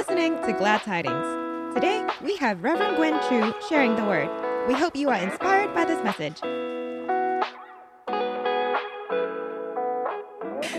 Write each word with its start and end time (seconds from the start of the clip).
listening 0.00 0.34
to 0.46 0.54
Glad 0.54 0.80
Tidings. 0.80 1.74
Today, 1.74 2.08
we 2.24 2.34
have 2.38 2.62
Reverend 2.62 2.96
Gwen 2.96 3.20
Chu 3.28 3.52
sharing 3.68 3.96
the 3.96 4.02
word. 4.02 4.30
We 4.66 4.72
hope 4.72 4.96
you 4.96 5.10
are 5.10 5.16
inspired 5.16 5.74
by 5.74 5.84
this 5.84 6.02
message. 6.02 6.40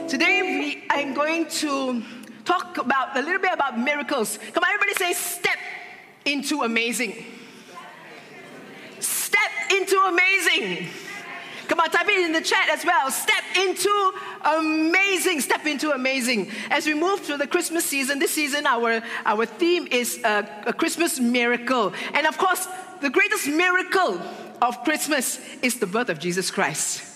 Today, 0.10 0.42
we, 0.42 0.84
I'm 0.90 1.14
going 1.14 1.48
to 1.50 2.02
talk 2.46 2.80
about 2.80 3.16
a 3.16 3.22
little 3.22 3.40
bit 3.40 3.54
about 3.54 3.78
miracles. 3.78 4.40
Come 4.54 4.64
on, 4.64 4.74
everybody 4.74 4.96
say, 4.96 5.14
step 5.14 5.60
into 6.26 6.64
amazing. 6.64 7.24
Step 9.00 9.52
into 9.70 9.98
amazing. 9.98 10.88
Come 11.72 11.80
on, 11.80 11.90
type 11.90 12.10
it 12.10 12.26
in 12.26 12.34
the 12.34 12.42
chat 12.42 12.68
as 12.70 12.84
well. 12.84 13.10
Step 13.10 13.46
into 13.56 14.12
amazing. 14.44 15.40
Step 15.40 15.66
into 15.66 15.92
amazing. 15.92 16.52
As 16.70 16.86
we 16.86 16.94
move 16.94 17.22
through 17.22 17.38
the 17.38 17.48
Christmas 17.48 17.86
season, 17.86 18.20
this 18.20 18.32
season 18.32 18.68
our, 18.68 19.02
our 19.26 19.46
theme 19.46 19.88
is 19.90 20.20
a, 20.26 20.46
a 20.68 20.74
Christmas 20.74 21.18
miracle. 21.18 21.94
And 22.14 22.28
of 22.28 22.38
course, 22.38 22.68
the 23.00 23.10
greatest 23.10 23.48
miracle 23.48 24.20
of 24.62 24.84
Christmas 24.84 25.40
is 25.62 25.80
the 25.80 25.88
birth 25.88 26.10
of 26.10 26.20
Jesus 26.20 26.52
Christ. 26.52 27.11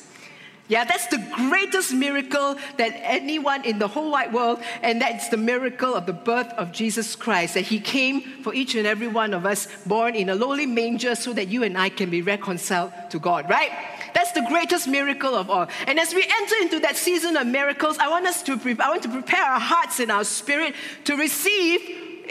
Yeah, 0.67 0.83
that's 0.83 1.05
the 1.07 1.23
greatest 1.35 1.93
miracle 1.93 2.55
that 2.77 2.93
anyone 3.03 3.63
in 3.65 3.77
the 3.77 3.87
whole 3.87 4.11
wide 4.11 4.33
world, 4.33 4.59
and 4.81 4.99
that's 4.99 5.29
the 5.29 5.37
miracle 5.37 5.93
of 5.93 6.07
the 6.07 6.13
birth 6.13 6.51
of 6.53 6.71
Jesus 6.71 7.15
Christ, 7.15 7.53
that 7.53 7.61
He 7.61 7.79
came 7.79 8.21
for 8.41 8.51
each 8.53 8.73
and 8.73 8.87
every 8.87 9.07
one 9.07 9.35
of 9.35 9.45
us, 9.45 9.67
born 9.85 10.15
in 10.15 10.29
a 10.29 10.35
lowly 10.35 10.65
manger, 10.65 11.13
so 11.13 11.33
that 11.33 11.49
you 11.49 11.61
and 11.63 11.77
I 11.77 11.89
can 11.89 12.09
be 12.09 12.23
reconciled 12.23 12.91
to 13.11 13.19
God, 13.19 13.47
right? 13.47 13.69
That's 14.15 14.31
the 14.31 14.45
greatest 14.47 14.87
miracle 14.87 15.35
of 15.35 15.51
all. 15.51 15.67
And 15.85 15.99
as 15.99 16.15
we 16.15 16.23
enter 16.23 16.55
into 16.61 16.79
that 16.79 16.97
season 16.97 17.37
of 17.37 17.45
miracles, 17.45 17.99
I 17.99 18.07
want 18.07 18.25
us 18.25 18.41
to 18.43 18.57
pre- 18.57 18.79
I 18.79 18.89
want 18.89 19.03
to 19.03 19.09
prepare 19.09 19.43
our 19.43 19.59
hearts 19.59 19.99
and 19.99 20.11
our 20.11 20.23
spirit 20.23 20.73
to 21.03 21.15
receive, 21.15 21.79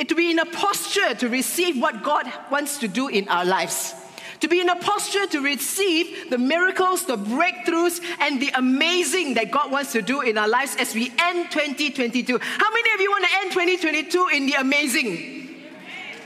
to 0.09 0.15
be 0.17 0.33
in 0.33 0.41
a 0.41 0.47
posture 0.47 1.15
to 1.15 1.29
receive 1.29 1.81
what 1.81 2.03
God 2.03 2.27
wants 2.51 2.79
to 2.79 2.89
do 2.89 3.07
in 3.07 3.29
our 3.29 3.45
lives 3.45 3.95
to 4.45 4.49
be 4.49 4.61
in 4.61 4.69
a 4.69 4.77
posture 4.77 5.27
to 5.27 5.41
receive 5.41 6.29
the 6.29 6.37
miracles, 6.37 7.07
the 7.07 7.17
breakthroughs, 7.17 7.99
and 8.21 8.43
the 8.43 8.51
amazing 8.55 9.33
that 9.33 9.51
God 9.51 9.73
wants 9.73 9.93
to 9.93 10.03
do 10.03 10.21
in 10.21 10.37
our 10.37 10.47
lives 10.47 10.77
as 10.79 10.95
we 10.95 11.11
end 11.19 11.51
2022. 11.51 12.39
How 12.39 12.71
many 12.71 12.95
of 12.95 13.01
you 13.01 13.11
want 13.11 13.25
to 13.25 13.31
end 13.41 13.53
2022 13.53 14.29
in 14.35 14.45
the 14.45 14.53
amazing? 14.61 15.49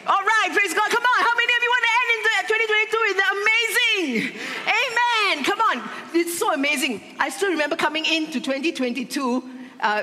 All 0.05 0.19
right, 0.19 0.51
praise 0.53 0.75
God. 0.75 0.91
Come 0.91 1.05
on. 1.05 1.25
How 1.25 1.35
many 1.37 1.53
of 1.59 1.63
you 1.63 1.71
want 1.71 1.85
to 1.87 1.95
end 2.01 2.11
into 2.19 2.31
2022 2.89 3.07
in 3.07 3.17
the 3.23 3.29
amazing? 3.39 4.41
Amen. 4.67 5.45
Come 5.45 5.61
on. 5.61 5.89
It's 6.13 6.37
so 6.37 6.53
amazing. 6.53 7.01
I 7.21 7.29
still 7.29 7.51
remember 7.51 7.77
coming 7.77 8.05
into 8.05 8.41
2022. 8.41 9.45
Uh, 9.81 10.03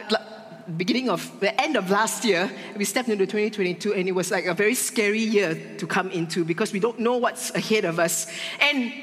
beginning 0.67 1.09
of 1.09 1.39
the 1.39 1.59
end 1.61 1.75
of 1.75 1.89
last 1.89 2.25
year, 2.25 2.51
we 2.75 2.85
stepped 2.85 3.09
into 3.09 3.25
2022, 3.25 3.93
and 3.93 4.07
it 4.07 4.13
was 4.13 4.31
like 4.31 4.45
a 4.45 4.53
very 4.53 4.75
scary 4.75 5.19
year 5.19 5.55
to 5.77 5.87
come 5.87 6.09
into 6.11 6.43
because 6.43 6.73
we 6.73 6.79
don't 6.79 6.99
know 6.99 7.17
what's 7.17 7.51
ahead 7.51 7.85
of 7.85 7.99
us. 7.99 8.27
And 8.59 8.93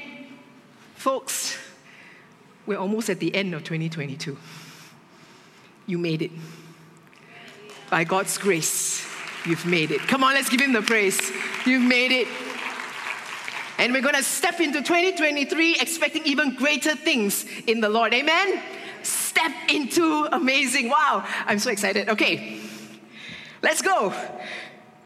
folks, 0.95 1.57
we're 2.65 2.77
almost 2.77 3.09
at 3.09 3.19
the 3.19 3.33
end 3.35 3.53
of 3.53 3.63
2022. 3.63 4.37
You 5.85 5.97
made 5.97 6.21
it. 6.21 6.31
By 7.89 8.03
God's 8.03 8.37
grace, 8.37 9.05
you've 9.45 9.65
made 9.65 9.91
it. 9.91 10.01
Come 10.01 10.23
on, 10.23 10.33
let's 10.33 10.49
give 10.49 10.61
Him 10.61 10.73
the 10.73 10.81
praise. 10.81 11.19
You've 11.65 11.83
made 11.83 12.11
it. 12.11 12.27
And 13.77 13.91
we're 13.91 14.01
going 14.01 14.15
to 14.15 14.23
step 14.23 14.59
into 14.59 14.81
2023 14.81 15.79
expecting 15.79 16.23
even 16.25 16.55
greater 16.55 16.95
things 16.95 17.45
in 17.67 17.81
the 17.81 17.89
Lord. 17.89 18.13
Amen? 18.13 18.61
Step 19.03 19.51
into 19.69 20.27
amazing. 20.31 20.89
Wow, 20.89 21.25
I'm 21.45 21.59
so 21.59 21.69
excited. 21.69 22.09
Okay, 22.09 22.59
let's 23.61 23.81
go. 23.81 24.13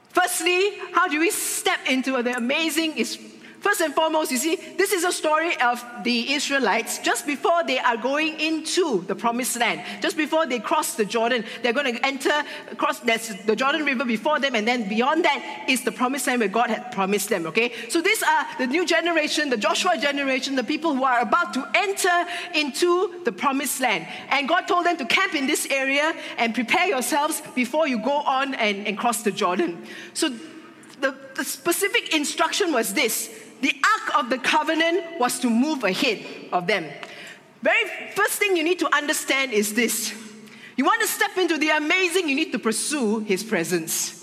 Firstly, 0.10 0.78
how 0.94 1.08
do 1.08 1.20
we 1.20 1.30
step 1.30 1.80
into 1.88 2.22
the 2.24 2.36
amazing 2.36 2.98
is 2.98 3.20
First 3.60 3.82
and 3.82 3.94
foremost, 3.94 4.32
you 4.32 4.38
see, 4.38 4.56
this 4.78 4.94
is 4.94 5.04
a 5.04 5.12
story 5.12 5.60
of 5.62 5.84
the 6.04 6.34
Israelites 6.34 7.00
just 7.00 7.26
before 7.26 7.64
they 7.64 7.80
are 7.80 7.98
going 7.98 8.40
into 8.40 9.02
the 9.08 9.16
promised 9.16 9.60
land. 9.60 9.82
Just 10.02 10.16
before 10.16 10.46
they 10.46 10.60
cross 10.60 10.94
the 10.94 11.06
Jordan, 11.06 11.44
they're 11.64 11.74
going 11.74 11.96
to 11.96 12.06
enter 12.06 12.44
across 12.72 13.00
the 13.00 13.56
Jordan 13.56 13.84
River 13.84 14.06
before 14.06 14.40
them, 14.40 14.54
and 14.54 14.68
then 14.68 14.88
beyond 14.88 15.26
that 15.26 15.66
is 15.68 15.84
the 15.84 15.92
promised 15.92 16.28
land 16.28 16.40
where 16.40 16.50
God 16.50 16.70
had 16.70 16.92
promised 16.92 17.30
them. 17.30 17.48
Okay, 17.48 17.72
so 17.90 18.00
these 18.00 18.22
are 18.22 18.46
the 18.60 18.68
new 18.68 18.86
generation, 18.86 19.50
the 19.50 19.58
Joshua 19.58 19.98
generation, 19.98 20.56
the 20.56 20.64
people 20.64 20.96
who 20.96 21.04
are 21.04 21.22
about 21.22 21.54
to 21.56 21.68
enter 21.74 22.26
into 22.54 23.24
the 23.26 23.32
promised 23.32 23.82
land. 23.82 24.08
And 24.30 24.48
God 24.48 24.68
told 24.68 24.86
them 24.86 24.98
to 24.98 25.06
camp 25.06 25.34
in 25.34 25.48
this 25.48 25.66
area 25.72 26.14
and 26.38 26.54
prepare 26.54 26.88
yourselves 26.88 27.42
before 27.56 27.88
you 27.88 27.98
go 27.98 28.18
on 28.18 28.54
and, 28.54 28.86
and 28.86 28.98
cross 28.98 29.24
the 29.24 29.32
Jordan. 29.32 29.84
So 30.14 30.30
the, 31.02 31.16
the 31.36 31.44
specific 31.44 32.14
instruction 32.14 32.72
was 32.72 32.94
this 32.94 33.30
the 33.62 33.74
Ark 33.84 34.20
of 34.24 34.30
the 34.30 34.38
Covenant 34.38 35.20
was 35.20 35.40
to 35.40 35.50
move 35.50 35.84
ahead 35.84 36.26
of 36.52 36.68
them. 36.68 36.86
Very 37.62 37.90
first 38.14 38.34
thing 38.34 38.56
you 38.56 38.64
need 38.64 38.80
to 38.80 38.96
understand 38.96 39.54
is 39.54 39.74
this 39.74 40.14
you 40.78 40.86
want 40.86 41.02
to 41.02 41.08
step 41.08 41.36
into 41.38 41.58
the 41.58 41.70
amazing, 41.70 42.30
you 42.30 42.36
need 42.36 42.52
to 42.52 42.60
pursue 42.60 43.20
His 43.20 43.44
presence. 43.44 44.14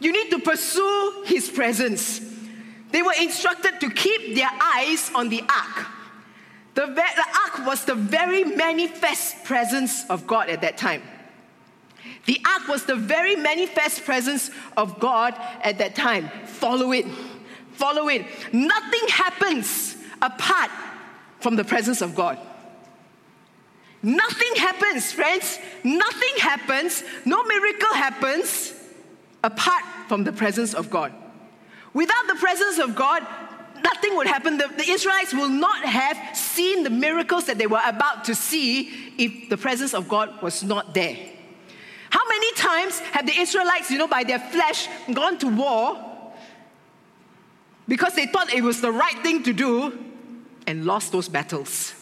You 0.00 0.12
need 0.12 0.30
to 0.30 0.40
pursue 0.40 1.22
His 1.26 1.48
presence. 1.48 2.20
They 2.90 3.02
were 3.02 3.14
instructed 3.20 3.80
to 3.80 3.90
keep 3.90 4.34
their 4.34 4.50
eyes 4.60 5.10
on 5.14 5.28
the 5.28 5.42
ark. 5.42 5.86
The, 6.74 6.86
the 6.86 7.02
ark 7.02 7.66
was 7.66 7.84
the 7.84 7.94
very 7.94 8.44
manifest 8.44 9.44
presence 9.44 10.08
of 10.08 10.26
God 10.26 10.48
at 10.48 10.60
that 10.62 10.76
time. 10.76 11.02
The 12.26 12.40
ark 12.46 12.68
was 12.68 12.84
the 12.84 12.94
very 12.94 13.36
manifest 13.36 14.04
presence 14.04 14.50
of 14.76 15.00
God 15.00 15.34
at 15.62 15.78
that 15.78 15.94
time. 15.94 16.30
Follow 16.46 16.92
it. 16.92 17.06
Follow 17.78 18.08
it. 18.08 18.26
Nothing 18.52 19.06
happens 19.08 19.96
apart 20.20 20.68
from 21.38 21.54
the 21.54 21.62
presence 21.62 22.00
of 22.02 22.16
God. 22.16 22.36
Nothing 24.02 24.56
happens, 24.56 25.12
friends. 25.12 25.60
Nothing 25.84 26.36
happens. 26.40 27.04
No 27.24 27.44
miracle 27.44 27.94
happens 27.94 28.74
apart 29.44 29.84
from 30.08 30.24
the 30.24 30.32
presence 30.32 30.74
of 30.74 30.90
God. 30.90 31.12
Without 31.94 32.26
the 32.26 32.34
presence 32.34 32.80
of 32.80 32.96
God, 32.96 33.24
nothing 33.84 34.16
would 34.16 34.26
happen. 34.26 34.58
The, 34.58 34.66
the, 34.76 34.90
Israelites 34.90 35.32
will 35.32 35.48
not 35.48 35.84
have 35.84 36.36
seen 36.36 36.82
the 36.82 36.90
miracles 36.90 37.44
that 37.44 37.58
they 37.58 37.68
were 37.68 37.82
about 37.84 38.24
to 38.24 38.34
see 38.34 38.90
if 39.18 39.48
the 39.50 39.56
presence 39.56 39.94
of 39.94 40.08
God 40.08 40.42
was 40.42 40.64
not 40.64 40.94
there. 40.94 41.16
How 42.10 42.28
many 42.28 42.52
times 42.54 42.98
have 43.12 43.24
the 43.24 43.38
Israelites, 43.38 43.88
you 43.88 43.98
know, 43.98 44.08
by 44.08 44.24
their 44.24 44.40
flesh, 44.40 44.88
gone 45.12 45.38
to 45.38 45.46
war 45.46 46.07
because 47.88 48.14
they 48.14 48.26
thought 48.26 48.52
it 48.52 48.62
was 48.62 48.80
the 48.80 48.92
right 48.92 49.18
thing 49.22 49.42
to 49.44 49.52
do 49.52 49.98
and 50.66 50.84
lost 50.84 51.10
those 51.10 51.28
battles. 51.28 51.94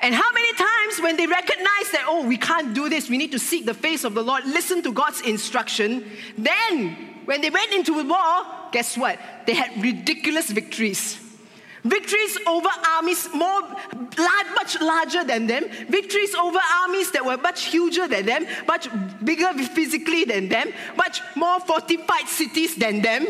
And 0.00 0.14
how 0.14 0.30
many 0.32 0.52
times 0.54 1.00
when 1.00 1.16
they 1.16 1.26
recognized 1.26 1.92
that, 1.92 2.04
oh, 2.06 2.26
we 2.26 2.36
can't 2.36 2.74
do 2.74 2.88
this, 2.88 3.08
we 3.08 3.18
need 3.18 3.32
to 3.32 3.38
seek 3.38 3.66
the 3.66 3.74
face 3.74 4.04
of 4.04 4.14
the 4.14 4.22
Lord, 4.22 4.44
listen 4.44 4.82
to 4.82 4.92
God's 4.92 5.20
instruction, 5.22 6.10
then 6.36 6.96
when 7.24 7.40
they 7.40 7.50
went 7.50 7.72
into 7.72 7.94
war, 8.02 8.46
guess 8.72 8.96
what? 8.96 9.18
They 9.46 9.54
had 9.54 9.82
ridiculous 9.82 10.50
victories. 10.50 11.18
Victories 11.82 12.38
over 12.46 12.68
armies 12.96 13.28
more 13.32 13.60
large, 14.18 14.46
much 14.54 14.80
larger 14.80 15.24
than 15.24 15.46
them. 15.46 15.64
Victories 15.88 16.34
over 16.34 16.58
armies 16.82 17.12
that 17.12 17.24
were 17.24 17.36
much 17.36 17.66
huger 17.66 18.08
than 18.08 18.26
them, 18.26 18.46
much 18.66 18.88
bigger 19.24 19.52
physically 19.54 20.24
than 20.24 20.48
them, 20.48 20.72
much 20.96 21.20
more 21.36 21.60
fortified 21.60 22.28
cities 22.28 22.74
than 22.74 23.02
them 23.02 23.26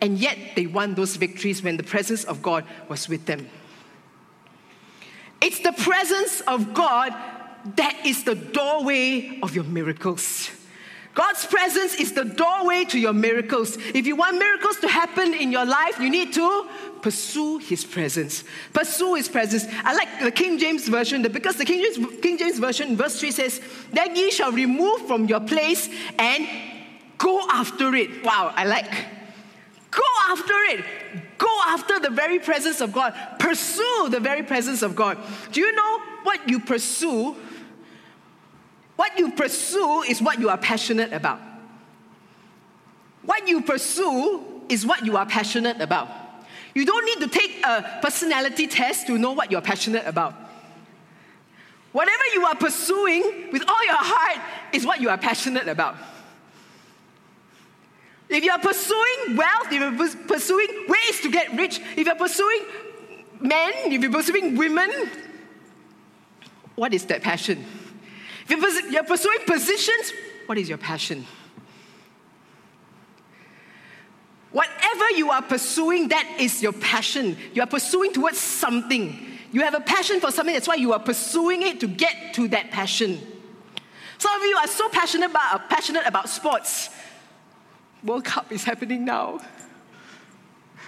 and 0.00 0.18
yet 0.18 0.38
they 0.54 0.66
won 0.66 0.94
those 0.94 1.16
victories 1.16 1.62
when 1.62 1.76
the 1.76 1.82
presence 1.82 2.24
of 2.24 2.42
God 2.42 2.64
was 2.88 3.08
with 3.08 3.26
them. 3.26 3.48
It's 5.40 5.60
the 5.60 5.72
presence 5.72 6.40
of 6.42 6.74
God 6.74 7.14
that 7.76 8.00
is 8.04 8.24
the 8.24 8.34
doorway 8.34 9.40
of 9.42 9.54
your 9.54 9.64
miracles. 9.64 10.50
God's 11.14 11.46
presence 11.46 11.94
is 11.94 12.12
the 12.12 12.26
doorway 12.26 12.84
to 12.84 12.98
your 12.98 13.14
miracles. 13.14 13.76
If 13.94 14.06
you 14.06 14.16
want 14.16 14.38
miracles 14.38 14.78
to 14.80 14.88
happen 14.88 15.32
in 15.32 15.50
your 15.50 15.64
life, 15.64 15.98
you 15.98 16.10
need 16.10 16.34
to 16.34 16.68
pursue 17.00 17.56
His 17.56 17.86
presence. 17.86 18.44
Pursue 18.74 19.14
His 19.14 19.26
presence. 19.26 19.66
I 19.82 19.94
like 19.94 20.20
the 20.20 20.30
King 20.30 20.58
James 20.58 20.86
Version 20.86 21.22
because 21.22 21.56
the 21.56 21.64
King 21.64 21.82
James, 21.82 22.20
King 22.20 22.36
James 22.36 22.58
Version, 22.58 22.96
verse 22.98 23.18
3 23.18 23.30
says, 23.30 23.62
Then 23.92 24.14
ye 24.14 24.30
shall 24.30 24.52
remove 24.52 25.06
from 25.06 25.24
your 25.24 25.40
place 25.40 25.88
and 26.18 26.46
go 27.16 27.48
after 27.50 27.94
it. 27.94 28.22
Wow, 28.22 28.52
I 28.54 28.66
like 28.66 28.92
Go 29.96 30.02
after 30.28 30.52
it. 30.52 30.84
Go 31.38 31.60
after 31.68 31.98
the 31.98 32.10
very 32.10 32.38
presence 32.38 32.82
of 32.82 32.92
God. 32.92 33.14
Pursue 33.38 34.08
the 34.10 34.20
very 34.20 34.42
presence 34.42 34.82
of 34.82 34.94
God. 34.94 35.16
Do 35.52 35.60
you 35.60 35.72
know 35.74 36.00
what 36.22 36.48
you 36.48 36.60
pursue? 36.60 37.34
What 38.96 39.18
you 39.18 39.32
pursue 39.32 40.02
is 40.02 40.20
what 40.20 40.38
you 40.38 40.50
are 40.50 40.58
passionate 40.58 41.14
about. 41.14 41.40
What 43.22 43.48
you 43.48 43.62
pursue 43.62 44.44
is 44.68 44.84
what 44.84 45.06
you 45.06 45.16
are 45.16 45.26
passionate 45.26 45.80
about. 45.80 46.08
You 46.74 46.84
don't 46.84 47.06
need 47.06 47.20
to 47.26 47.38
take 47.38 47.64
a 47.64 47.98
personality 48.02 48.66
test 48.66 49.06
to 49.06 49.16
know 49.16 49.32
what 49.32 49.50
you're 49.50 49.62
passionate 49.62 50.06
about. 50.06 50.34
Whatever 51.92 52.22
you 52.34 52.44
are 52.44 52.54
pursuing 52.54 53.48
with 53.50 53.64
all 53.66 53.84
your 53.86 53.96
heart 53.96 54.42
is 54.74 54.84
what 54.84 55.00
you 55.00 55.08
are 55.08 55.16
passionate 55.16 55.68
about. 55.68 55.96
If 58.28 58.42
you're 58.42 58.58
pursuing 58.58 59.36
wealth, 59.36 59.66
if 59.70 59.72
you're 59.72 60.26
pursuing 60.26 60.68
ways 60.88 61.20
to 61.22 61.30
get 61.30 61.52
rich, 61.56 61.80
if 61.96 62.06
you're 62.06 62.16
pursuing 62.16 62.62
men, 63.40 63.72
if 63.92 64.02
you're 64.02 64.12
pursuing 64.12 64.56
women, 64.56 64.90
what 66.74 66.92
is 66.92 67.04
that 67.06 67.22
passion? 67.22 67.64
If 68.48 68.92
you're 68.92 69.04
pursuing 69.04 69.38
positions, 69.46 70.12
what 70.46 70.58
is 70.58 70.68
your 70.68 70.78
passion? 70.78 71.26
Whatever 74.52 75.10
you 75.16 75.30
are 75.30 75.42
pursuing, 75.42 76.08
that 76.08 76.36
is 76.38 76.62
your 76.62 76.72
passion. 76.72 77.36
You 77.52 77.62
are 77.62 77.66
pursuing 77.66 78.12
towards 78.12 78.38
something. 78.38 79.38
You 79.52 79.62
have 79.62 79.74
a 79.74 79.80
passion 79.80 80.20
for 80.20 80.30
something, 80.30 80.54
that's 80.54 80.68
why 80.68 80.74
you 80.74 80.92
are 80.92 80.98
pursuing 80.98 81.62
it 81.62 81.80
to 81.80 81.86
get 81.86 82.34
to 82.34 82.48
that 82.48 82.70
passion. 82.70 83.20
Some 84.18 84.34
of 84.34 84.42
you 84.42 84.56
are 84.56 84.66
so 84.66 84.88
passionate 84.88 85.30
about, 85.30 85.68
passionate 85.68 86.06
about 86.06 86.28
sports. 86.28 86.90
World 88.06 88.24
Cup 88.24 88.52
is 88.52 88.64
happening 88.64 89.04
now. 89.04 89.40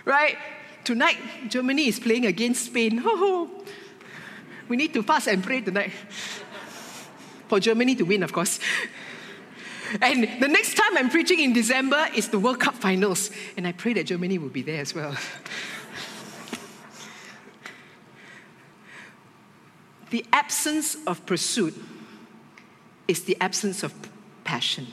Right? 0.05 0.39
Tonight, 0.85 1.19
Germany 1.49 1.89
is 1.89 1.99
playing 2.01 2.25
against 2.27 2.67
Spain. 2.67 3.05
we 4.69 4.77
need 4.77 4.95
to 4.95 5.03
fast 5.03 5.27
and 5.29 5.43
pray 5.43 5.61
tonight. 5.61 5.93
For 7.49 7.61
Germany 7.61 7.95
to 7.97 8.05
win, 8.05 8.23
of 8.23 8.33
course. 8.33 8.61
And 10.01 10.25
the 10.41 10.49
next 10.49 10.77
time 10.77 10.97
I'm 10.99 11.09
preaching 11.09 11.41
in 11.41 11.53
December 11.55 12.09
is 12.15 12.29
the 12.29 12.39
World 12.39 12.61
Cup 12.61 12.75
finals. 12.75 13.31
And 13.57 13.67
I 13.67 13.73
pray 13.73 13.95
that 13.95 14.05
Germany 14.05 14.39
will 14.39 14.51
be 14.51 14.63
there 14.63 14.81
as 14.81 14.95
well. 14.95 15.17
the 20.11 20.25
absence 20.33 20.97
of 21.07 21.25
pursuit 21.27 21.75
is 23.09 23.25
the 23.25 23.37
absence 23.41 23.83
of 23.83 23.95
passion. 24.45 24.87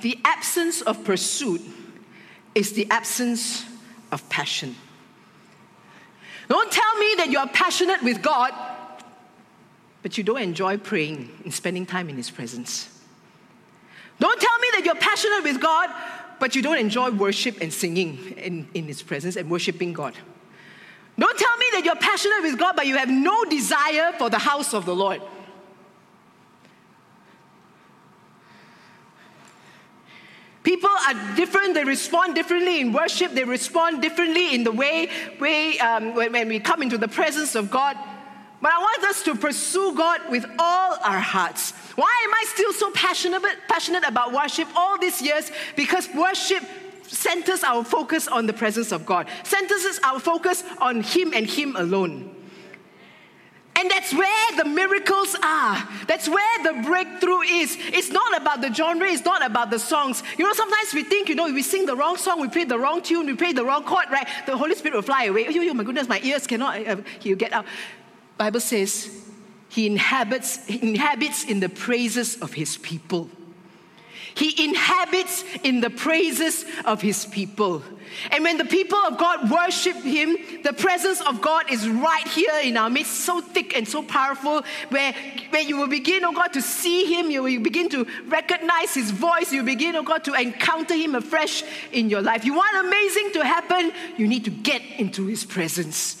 The 0.00 0.18
absence 0.24 0.80
of 0.80 1.04
pursuit 1.04 1.60
is 2.54 2.72
the 2.72 2.86
absence 2.90 3.64
of 4.10 4.26
passion. 4.28 4.74
Don't 6.48 6.72
tell 6.72 6.98
me 6.98 7.14
that 7.18 7.30
you're 7.30 7.46
passionate 7.48 8.02
with 8.02 8.22
God, 8.22 8.52
but 10.02 10.16
you 10.16 10.24
don't 10.24 10.40
enjoy 10.40 10.78
praying 10.78 11.30
and 11.44 11.52
spending 11.52 11.86
time 11.86 12.08
in 12.08 12.16
His 12.16 12.30
presence. 12.30 12.88
Don't 14.18 14.40
tell 14.40 14.58
me 14.58 14.68
that 14.74 14.84
you're 14.84 14.96
passionate 14.96 15.44
with 15.44 15.60
God, 15.60 15.90
but 16.40 16.56
you 16.56 16.62
don't 16.62 16.78
enjoy 16.78 17.10
worship 17.10 17.58
and 17.60 17.72
singing 17.72 18.34
in, 18.36 18.68
in 18.74 18.84
His 18.84 19.02
presence 19.02 19.36
and 19.36 19.50
worshiping 19.50 19.92
God. 19.92 20.14
Don't 21.18 21.38
tell 21.38 21.56
me 21.58 21.66
that 21.72 21.84
you're 21.84 21.96
passionate 21.96 22.42
with 22.42 22.58
God, 22.58 22.76
but 22.76 22.86
you 22.86 22.96
have 22.96 23.10
no 23.10 23.44
desire 23.44 24.12
for 24.16 24.30
the 24.30 24.38
house 24.38 24.72
of 24.72 24.86
the 24.86 24.94
Lord. 24.94 25.20
People 30.62 30.88
are 31.08 31.36
different, 31.36 31.74
they 31.74 31.84
respond 31.84 32.34
differently 32.34 32.80
in 32.80 32.92
worship, 32.92 33.32
they 33.32 33.44
respond 33.44 34.02
differently 34.02 34.54
in 34.54 34.64
the 34.64 34.72
way, 34.72 35.08
way 35.38 35.78
um, 35.78 36.14
when, 36.14 36.32
when 36.32 36.48
we 36.48 36.60
come 36.60 36.82
into 36.82 36.98
the 36.98 37.08
presence 37.08 37.54
of 37.54 37.70
God. 37.70 37.96
But 38.62 38.72
I 38.72 38.78
want 38.78 39.04
us 39.04 39.22
to 39.24 39.34
pursue 39.34 39.94
God 39.96 40.20
with 40.30 40.44
all 40.58 40.98
our 41.02 41.18
hearts. 41.18 41.72
Why 41.96 42.14
am 42.24 42.34
I 42.34 42.44
still 42.46 42.72
so 42.72 42.90
passionate, 42.92 43.42
passionate 43.68 44.04
about 44.06 44.32
worship 44.32 44.68
all 44.76 44.98
these 44.98 45.22
years? 45.22 45.50
Because 45.76 46.08
worship 46.14 46.62
centers 47.06 47.64
our 47.64 47.82
focus 47.84 48.28
on 48.28 48.46
the 48.46 48.52
presence 48.52 48.92
of 48.92 49.04
God, 49.06 49.26
centers 49.44 49.98
our 50.04 50.20
focus 50.20 50.62
on 50.78 51.02
Him 51.02 51.32
and 51.34 51.46
Him 51.46 51.74
alone. 51.76 52.34
And 53.80 53.90
that's 53.90 54.12
where 54.12 54.56
the 54.58 54.66
miracles 54.66 55.34
are. 55.42 55.88
That's 56.06 56.28
where 56.28 56.64
the 56.64 56.82
breakthrough 56.86 57.40
is. 57.40 57.78
It's 57.80 58.10
not 58.10 58.38
about 58.38 58.60
the 58.60 58.74
genre, 58.74 59.08
it's 59.08 59.24
not 59.24 59.42
about 59.42 59.70
the 59.70 59.78
songs. 59.78 60.22
You 60.36 60.44
know, 60.44 60.52
sometimes 60.52 60.92
we 60.92 61.02
think, 61.02 61.30
you 61.30 61.34
know, 61.34 61.46
we 61.46 61.62
sing 61.62 61.86
the 61.86 61.96
wrong 61.96 62.18
song, 62.18 62.42
we 62.42 62.48
play 62.48 62.64
the 62.64 62.78
wrong 62.78 63.00
tune, 63.00 63.24
we 63.24 63.36
play 63.36 63.54
the 63.54 63.64
wrong 63.64 63.84
chord, 63.84 64.04
right? 64.10 64.28
The 64.44 64.54
Holy 64.54 64.74
Spirit 64.74 64.96
will 64.96 65.02
fly 65.02 65.24
away. 65.24 65.46
Oh, 65.48 65.52
oh 65.56 65.74
my 65.74 65.82
goodness, 65.82 66.08
my 66.08 66.20
ears 66.22 66.46
cannot, 66.46 66.86
uh, 66.86 66.96
he'll 67.20 67.38
get 67.38 67.54
out. 67.54 67.64
Bible 68.36 68.60
says, 68.60 69.10
he 69.70 69.86
inhabits, 69.86 70.66
he 70.66 70.90
inhabits 70.90 71.44
in 71.44 71.60
the 71.60 71.70
praises 71.70 72.36
of 72.42 72.52
his 72.52 72.76
people. 72.76 73.30
He 74.34 74.64
inhabits 74.64 75.44
in 75.62 75.80
the 75.80 75.90
praises 75.90 76.64
of 76.84 77.00
his 77.00 77.26
people. 77.26 77.82
And 78.30 78.42
when 78.44 78.56
the 78.56 78.64
people 78.64 78.98
of 78.98 79.18
God 79.18 79.50
worship 79.50 79.96
him, 79.96 80.36
the 80.62 80.72
presence 80.72 81.20
of 81.20 81.40
God 81.40 81.70
is 81.70 81.88
right 81.88 82.26
here 82.26 82.60
in 82.62 82.76
our 82.76 82.90
midst, 82.90 83.20
so 83.20 83.40
thick 83.40 83.76
and 83.76 83.86
so 83.86 84.02
powerful, 84.02 84.62
where, 84.88 85.14
where 85.50 85.62
you 85.62 85.76
will 85.76 85.88
begin, 85.88 86.24
oh 86.24 86.32
God, 86.32 86.52
to 86.54 86.62
see 86.62 87.04
him, 87.04 87.30
you 87.30 87.42
will 87.42 87.60
begin 87.60 87.88
to 87.90 88.06
recognize 88.26 88.94
his 88.94 89.10
voice, 89.10 89.52
you 89.52 89.62
begin, 89.62 89.94
oh 89.96 90.02
God, 90.02 90.24
to 90.24 90.34
encounter 90.34 90.94
him 90.94 91.14
afresh 91.14 91.62
in 91.92 92.10
your 92.10 92.22
life. 92.22 92.44
You 92.44 92.54
want 92.54 92.86
amazing 92.86 93.30
to 93.34 93.44
happen, 93.44 93.92
you 94.16 94.26
need 94.26 94.44
to 94.44 94.50
get 94.50 94.82
into 94.98 95.26
his 95.26 95.44
presence. 95.44 96.16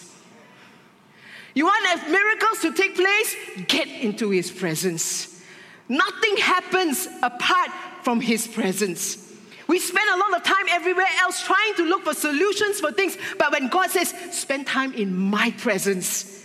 You 1.54 1.64
want 1.64 2.08
miracles 2.08 2.60
to 2.62 2.72
take 2.72 2.94
place? 2.94 3.36
Get 3.66 3.88
into 3.88 4.30
his 4.30 4.50
presence. 4.50 5.42
Nothing 5.88 6.36
happens 6.36 7.08
apart 7.22 7.70
from 8.02 8.20
His 8.20 8.46
presence. 8.46 9.26
We 9.66 9.78
spend 9.78 10.08
a 10.10 10.18
lot 10.18 10.36
of 10.36 10.42
time 10.42 10.66
everywhere 10.68 11.06
else 11.20 11.42
trying 11.44 11.74
to 11.76 11.84
look 11.84 12.04
for 12.04 12.14
solutions 12.14 12.80
for 12.80 12.90
things, 12.90 13.16
but 13.38 13.52
when 13.52 13.68
God 13.68 13.90
says, 13.90 14.12
spend 14.32 14.66
time 14.66 14.92
in 14.94 15.14
my 15.14 15.52
presence, 15.58 16.44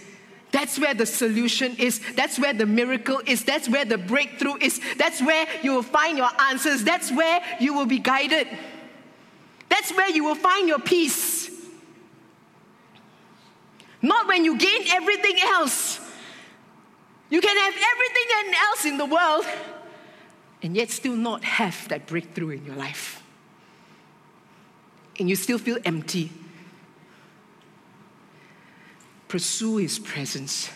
that's 0.51 0.79
where 0.79 0.93
the 0.93 1.05
solution 1.05 1.75
is. 1.77 1.99
That's 2.15 2.39
where 2.39 2.53
the 2.53 2.65
miracle 2.65 3.21
is. 3.25 3.43
That's 3.43 3.67
where 3.67 3.83
the 3.83 3.97
breakthrough 3.97 4.55
is. 4.61 4.79
That's 4.97 5.21
where 5.21 5.45
you 5.63 5.73
will 5.73 5.83
find 5.83 6.17
your 6.17 6.29
answers. 6.39 6.83
That's 6.83 7.11
where 7.11 7.41
you 7.59 7.73
will 7.73 7.85
be 7.85 7.99
guided. 7.99 8.47
That's 9.67 9.91
where 9.91 10.09
you 10.09 10.23
will 10.23 10.35
find 10.35 10.69
your 10.69 10.79
peace. 10.79 11.51
Not 14.01 14.27
when 14.27 14.45
you 14.45 14.57
gain 14.57 14.83
everything 14.91 15.35
else. 15.41 15.99
You 17.29 17.41
can 17.41 17.57
have 17.57 17.73
everything 17.73 18.53
else 18.69 18.85
in 18.85 18.97
the 18.97 19.05
world, 19.05 19.45
and 20.65 20.75
yet 20.75 20.89
still 20.89 21.15
not 21.15 21.43
have 21.43 21.87
that 21.89 22.07
breakthrough 22.07 22.49
in 22.49 22.65
your 22.65 22.75
life. 22.75 23.21
And 25.19 25.29
you 25.29 25.35
still 25.35 25.59
feel 25.59 25.77
empty. 25.85 26.31
Pursue 29.27 29.77
His 29.77 29.99
presence. 29.99 30.71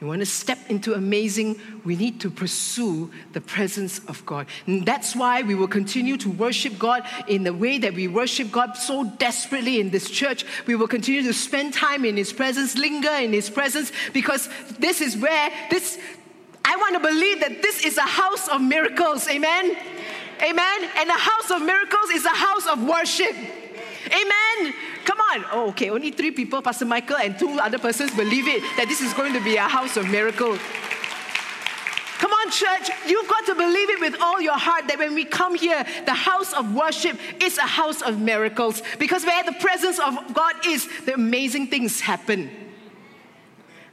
You 0.00 0.06
want 0.06 0.20
to 0.20 0.26
step 0.26 0.58
into 0.68 0.94
amazing, 0.94 1.60
we 1.84 1.96
need 1.96 2.20
to 2.20 2.30
pursue 2.30 3.10
the 3.32 3.40
presence 3.40 4.00
of 4.06 4.24
God. 4.26 4.46
And 4.66 4.86
that's 4.86 5.16
why 5.16 5.42
we 5.42 5.56
will 5.56 5.68
continue 5.68 6.16
to 6.18 6.30
worship 6.30 6.78
God 6.78 7.04
in 7.26 7.42
the 7.42 7.52
way 7.52 7.78
that 7.78 7.94
we 7.94 8.06
worship 8.06 8.52
God 8.52 8.76
so 8.76 9.04
desperately 9.04 9.80
in 9.80 9.90
this 9.90 10.08
church. 10.08 10.44
We 10.66 10.76
will 10.76 10.86
continue 10.86 11.22
to 11.22 11.32
spend 11.32 11.74
time 11.74 12.04
in 12.04 12.16
His 12.16 12.32
presence, 12.32 12.76
linger 12.76 13.10
in 13.10 13.32
His 13.32 13.50
presence, 13.50 13.90
because 14.12 14.48
this 14.78 15.00
is 15.00 15.16
where 15.16 15.50
this, 15.70 15.98
I 16.68 16.76
want 16.76 16.92
to 16.96 17.00
believe 17.00 17.40
that 17.40 17.62
this 17.62 17.82
is 17.82 17.96
a 17.96 18.02
house 18.02 18.46
of 18.48 18.60
miracles. 18.60 19.26
Amen? 19.26 19.74
Amen. 20.42 20.90
And 20.98 21.08
a 21.08 21.14
house 21.14 21.50
of 21.50 21.62
miracles 21.62 22.10
is 22.12 22.26
a 22.26 22.28
house 22.28 22.66
of 22.66 22.82
worship. 22.82 23.34
Amen. 23.34 24.74
Come 25.06 25.18
on. 25.32 25.44
Oh, 25.50 25.68
okay. 25.70 25.88
Only 25.88 26.10
three 26.10 26.30
people, 26.30 26.60
Pastor 26.60 26.84
Michael 26.84 27.16
and 27.16 27.38
two 27.38 27.58
other 27.58 27.78
persons, 27.78 28.14
believe 28.14 28.46
it 28.46 28.60
that 28.76 28.84
this 28.86 29.00
is 29.00 29.14
going 29.14 29.32
to 29.32 29.42
be 29.42 29.56
a 29.56 29.62
house 29.62 29.96
of 29.96 30.10
miracles. 30.10 30.58
Come 32.18 32.32
on, 32.32 32.50
church. 32.50 32.90
You've 33.06 33.28
got 33.28 33.46
to 33.46 33.54
believe 33.54 33.88
it 33.88 34.00
with 34.00 34.20
all 34.20 34.38
your 34.38 34.58
heart 34.58 34.88
that 34.88 34.98
when 34.98 35.14
we 35.14 35.24
come 35.24 35.54
here, 35.54 35.86
the 36.04 36.12
house 36.12 36.52
of 36.52 36.74
worship 36.74 37.18
is 37.40 37.56
a 37.56 37.62
house 37.62 38.02
of 38.02 38.20
miracles. 38.20 38.82
Because 38.98 39.24
where 39.24 39.42
the 39.42 39.52
presence 39.52 39.98
of 39.98 40.34
God 40.34 40.54
is, 40.66 40.86
the 41.06 41.14
amazing 41.14 41.68
things 41.68 42.00
happen. 42.00 42.50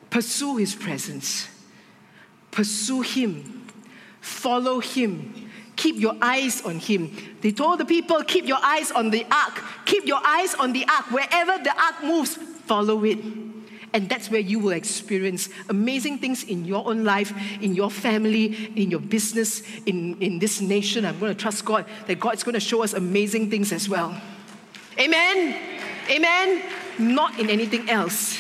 Pursue 0.10 0.58
His 0.58 0.76
presence. 0.76 1.55
Pursue 2.56 3.02
Him, 3.02 3.68
follow 4.22 4.80
Him, 4.80 5.50
keep 5.76 5.98
your 5.98 6.16
eyes 6.22 6.62
on 6.62 6.80
Him. 6.80 7.12
They 7.42 7.52
told 7.52 7.82
the 7.82 7.86
people, 7.86 8.24
keep 8.24 8.48
your 8.48 8.60
eyes 8.64 8.92
on 8.92 9.10
the 9.10 9.26
ark, 9.30 9.62
keep 9.84 10.06
your 10.06 10.26
eyes 10.26 10.56
on 10.56 10.72
the 10.72 10.86
ark. 10.88 11.12
Wherever 11.12 11.62
the 11.62 11.76
ark 11.78 12.02
moves, 12.02 12.36
follow 12.38 13.04
it. 13.04 13.20
And 13.92 14.08
that's 14.08 14.32
where 14.32 14.40
you 14.40 14.60
will 14.60 14.72
experience 14.72 15.50
amazing 15.68 16.20
things 16.20 16.44
in 16.44 16.64
your 16.64 16.88
own 16.88 17.04
life, 17.04 17.34
in 17.62 17.76
your 17.76 17.92
family, 17.92 18.72
in 18.78 18.90
your 18.90 19.02
business, 19.02 19.62
in, 19.86 20.22
in 20.22 20.40
this 20.40 20.62
nation. 20.62 21.06
I'm 21.06 21.20
going 21.20 21.34
to 21.34 21.38
trust 21.38 21.66
God 21.66 21.86
that 22.08 22.22
God's 22.22 22.44
going 22.44 22.54
to 22.54 22.62
show 22.62 22.84
us 22.84 22.94
amazing 22.94 23.50
things 23.50 23.74
as 23.74 23.90
well. 23.90 24.16
Amen. 24.98 25.60
Amen. 26.10 26.64
Not 27.00 27.38
in 27.38 27.50
anything 27.50 27.90
else. 27.90 28.38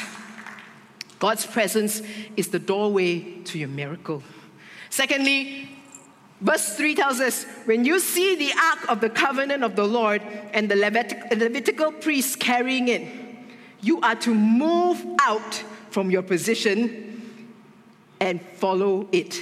God's 1.25 1.48
presence 1.48 2.03
is 2.38 2.50
the 2.50 2.60
doorway 2.60 3.20
to 3.46 3.58
your 3.58 3.67
miracle. 3.67 4.22
Secondly, 4.91 5.67
verse 6.39 6.75
3 6.75 6.94
tells 6.94 7.20
us 7.20 7.46
when 7.65 7.84
you 7.84 8.00
see 8.00 8.36
the 8.36 8.53
ark 8.53 8.88
of 8.89 9.01
the 9.01 9.10
covenant 9.10 9.63
of 9.63 9.75
the 9.75 9.88
Lord 9.88 10.22
and 10.53 10.70
the 10.70 10.75
Levit- 10.75 11.36
Levitical 11.36 11.91
priests 11.94 12.36
carrying 12.36 12.89
it, 12.89 13.12
you 13.82 14.00
are 14.01 14.13
to 14.17 14.36
move 14.36 15.03
out 15.20 15.63
from 15.89 16.12
your 16.12 16.22
position 16.22 17.24
and 18.20 18.39
follow 18.58 19.08
it. 19.12 19.41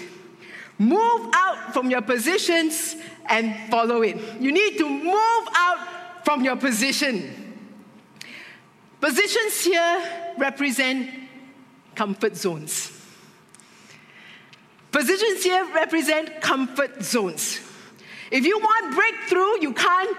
Move 0.79 1.31
out 1.33 1.73
from 1.73 1.89
your 1.89 2.01
positions 2.01 2.95
and 3.25 3.69
follow 3.69 4.03
it. 4.03 4.15
You 4.39 4.53
need 4.53 4.77
to 4.77 4.87
move 4.87 5.47
out 5.53 6.23
from 6.23 6.45
your 6.45 6.55
position. 6.55 7.59
Positions 9.01 9.65
here 9.65 10.33
represent 10.37 11.22
comfort 11.95 12.35
zones. 12.35 12.91
Positions 14.91 15.43
here 15.43 15.65
represent 15.73 16.39
comfort 16.39 17.03
zones. 17.03 17.59
If 18.29 18.45
you 18.45 18.59
want 18.59 18.95
breakthrough, 18.95 19.62
you 19.62 19.73
can't 19.73 20.17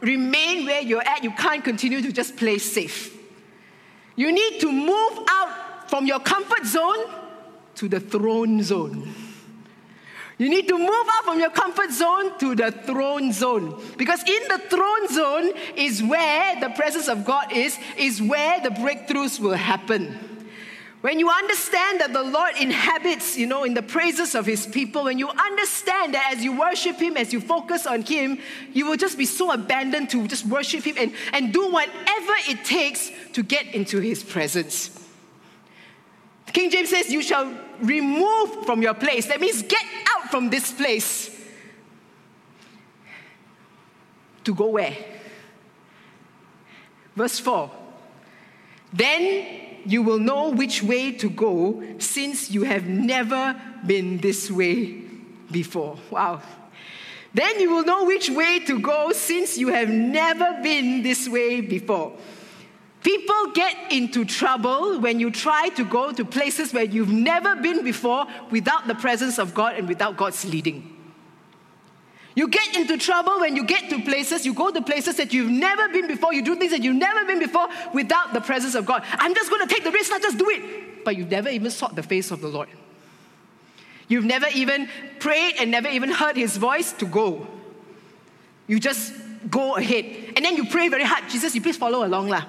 remain 0.00 0.66
where 0.66 0.80
you're 0.80 1.06
at. 1.06 1.22
You 1.22 1.30
can't 1.32 1.62
continue 1.62 2.02
to 2.02 2.12
just 2.12 2.36
play 2.36 2.58
safe. 2.58 3.16
You 4.16 4.32
need 4.32 4.60
to 4.60 4.72
move 4.72 5.18
out 5.28 5.90
from 5.90 6.06
your 6.06 6.20
comfort 6.20 6.64
zone 6.66 7.06
to 7.76 7.88
the 7.88 8.00
throne 8.00 8.62
zone. 8.62 9.14
You 10.38 10.50
need 10.50 10.68
to 10.68 10.76
move 10.76 10.90
out 10.90 11.24
from 11.24 11.38
your 11.38 11.50
comfort 11.50 11.90
zone 11.92 12.38
to 12.38 12.54
the 12.54 12.70
throne 12.70 13.32
zone. 13.32 13.82
Because 13.96 14.20
in 14.20 14.48
the 14.48 14.58
throne 14.68 15.08
zone 15.08 15.52
is 15.76 16.02
where 16.02 16.60
the 16.60 16.68
presence 16.70 17.08
of 17.08 17.24
God 17.24 17.52
is, 17.52 17.78
is 17.96 18.20
where 18.20 18.60
the 18.60 18.70
breakthroughs 18.70 19.40
will 19.40 19.54
happen. 19.54 20.18
When 21.06 21.20
you 21.20 21.30
understand 21.30 22.00
that 22.00 22.12
the 22.12 22.24
Lord 22.24 22.56
inhabits, 22.58 23.36
you 23.36 23.46
know, 23.46 23.62
in 23.62 23.74
the 23.74 23.82
praises 23.82 24.34
of 24.34 24.44
his 24.44 24.66
people, 24.66 25.04
when 25.04 25.20
you 25.20 25.28
understand 25.28 26.14
that 26.14 26.32
as 26.32 26.42
you 26.42 26.58
worship 26.58 26.96
him, 26.96 27.16
as 27.16 27.32
you 27.32 27.40
focus 27.40 27.86
on 27.86 28.02
him, 28.02 28.40
you 28.72 28.86
will 28.86 28.96
just 28.96 29.16
be 29.16 29.24
so 29.24 29.52
abandoned 29.52 30.10
to 30.10 30.26
just 30.26 30.44
worship 30.46 30.82
him 30.82 30.96
and, 30.98 31.12
and 31.32 31.52
do 31.52 31.70
whatever 31.70 32.32
it 32.48 32.64
takes 32.64 33.12
to 33.34 33.44
get 33.44 33.72
into 33.72 34.00
his 34.00 34.24
presence. 34.24 34.90
King 36.52 36.72
James 36.72 36.90
says, 36.90 37.08
You 37.12 37.22
shall 37.22 37.56
remove 37.78 38.66
from 38.66 38.82
your 38.82 38.94
place. 38.94 39.26
That 39.26 39.40
means 39.40 39.62
get 39.62 39.84
out 40.08 40.28
from 40.32 40.50
this 40.50 40.72
place. 40.72 41.30
To 44.42 44.52
go 44.52 44.70
where? 44.70 44.96
Verse 47.14 47.38
4 47.38 47.70
Then 48.92 49.65
you 49.90 50.02
will 50.02 50.18
know 50.18 50.50
which 50.50 50.82
way 50.82 51.12
to 51.12 51.30
go 51.30 51.82
since 51.98 52.50
you 52.50 52.64
have 52.64 52.86
never 52.86 53.60
been 53.86 54.18
this 54.18 54.50
way 54.50 55.02
before. 55.50 55.98
Wow. 56.10 56.42
Then 57.34 57.60
you 57.60 57.70
will 57.70 57.84
know 57.84 58.04
which 58.04 58.30
way 58.30 58.60
to 58.60 58.78
go 58.78 59.12
since 59.12 59.58
you 59.58 59.68
have 59.68 59.90
never 59.90 60.58
been 60.62 61.02
this 61.02 61.28
way 61.28 61.60
before. 61.60 62.12
People 63.02 63.52
get 63.54 63.92
into 63.92 64.24
trouble 64.24 64.98
when 64.98 65.20
you 65.20 65.30
try 65.30 65.68
to 65.76 65.84
go 65.84 66.12
to 66.12 66.24
places 66.24 66.72
where 66.72 66.84
you've 66.84 67.12
never 67.12 67.54
been 67.54 67.84
before 67.84 68.26
without 68.50 68.86
the 68.88 68.94
presence 68.94 69.38
of 69.38 69.54
God 69.54 69.76
and 69.76 69.86
without 69.86 70.16
God's 70.16 70.44
leading. 70.44 70.95
You 72.36 72.46
get 72.48 72.76
into 72.76 72.96
trouble 72.98 73.40
when 73.40 73.56
you 73.56 73.64
get 73.64 73.90
to 73.90 74.00
places, 74.02 74.46
you 74.46 74.54
go 74.54 74.70
to 74.70 74.80
places 74.82 75.16
that 75.16 75.32
you've 75.32 75.50
never 75.50 75.88
been 75.88 76.06
before, 76.06 76.32
you 76.32 76.42
do 76.42 76.54
things 76.54 76.70
that 76.70 76.84
you've 76.84 76.94
never 76.94 77.24
been 77.24 77.40
before 77.40 77.66
without 77.92 78.32
the 78.32 78.40
presence 78.40 78.74
of 78.76 78.86
God. 78.86 79.02
I'm 79.12 79.34
just 79.34 79.50
going 79.50 79.66
to 79.66 79.74
take 79.74 79.82
the 79.82 79.90
risk, 79.90 80.10
not 80.10 80.22
just 80.22 80.38
do 80.38 80.48
it. 80.50 81.04
But 81.04 81.16
you've 81.16 81.30
never 81.30 81.48
even 81.48 81.70
sought 81.70 81.96
the 81.96 82.02
face 82.02 82.30
of 82.30 82.40
the 82.40 82.48
Lord. 82.48 82.68
You've 84.06 84.24
never 84.24 84.46
even 84.54 84.88
prayed 85.18 85.54
and 85.58 85.70
never 85.70 85.88
even 85.88 86.10
heard 86.10 86.36
his 86.36 86.56
voice 86.56 86.92
to 86.92 87.06
go. 87.06 87.46
You 88.66 88.78
just 88.78 89.12
go 89.50 89.76
ahead. 89.76 90.04
And 90.36 90.44
then 90.44 90.56
you 90.56 90.66
pray 90.66 90.88
very 90.88 91.04
hard. 91.04 91.28
Jesus, 91.30 91.54
you 91.54 91.62
please 91.62 91.76
follow 91.76 92.06
along. 92.06 92.28
Lah. 92.28 92.44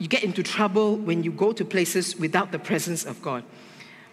you 0.00 0.08
get 0.08 0.24
into 0.24 0.42
trouble 0.42 0.96
when 0.96 1.22
you 1.22 1.30
go 1.30 1.52
to 1.52 1.64
places 1.64 2.16
without 2.16 2.50
the 2.50 2.58
presence 2.58 3.04
of 3.04 3.20
God. 3.20 3.44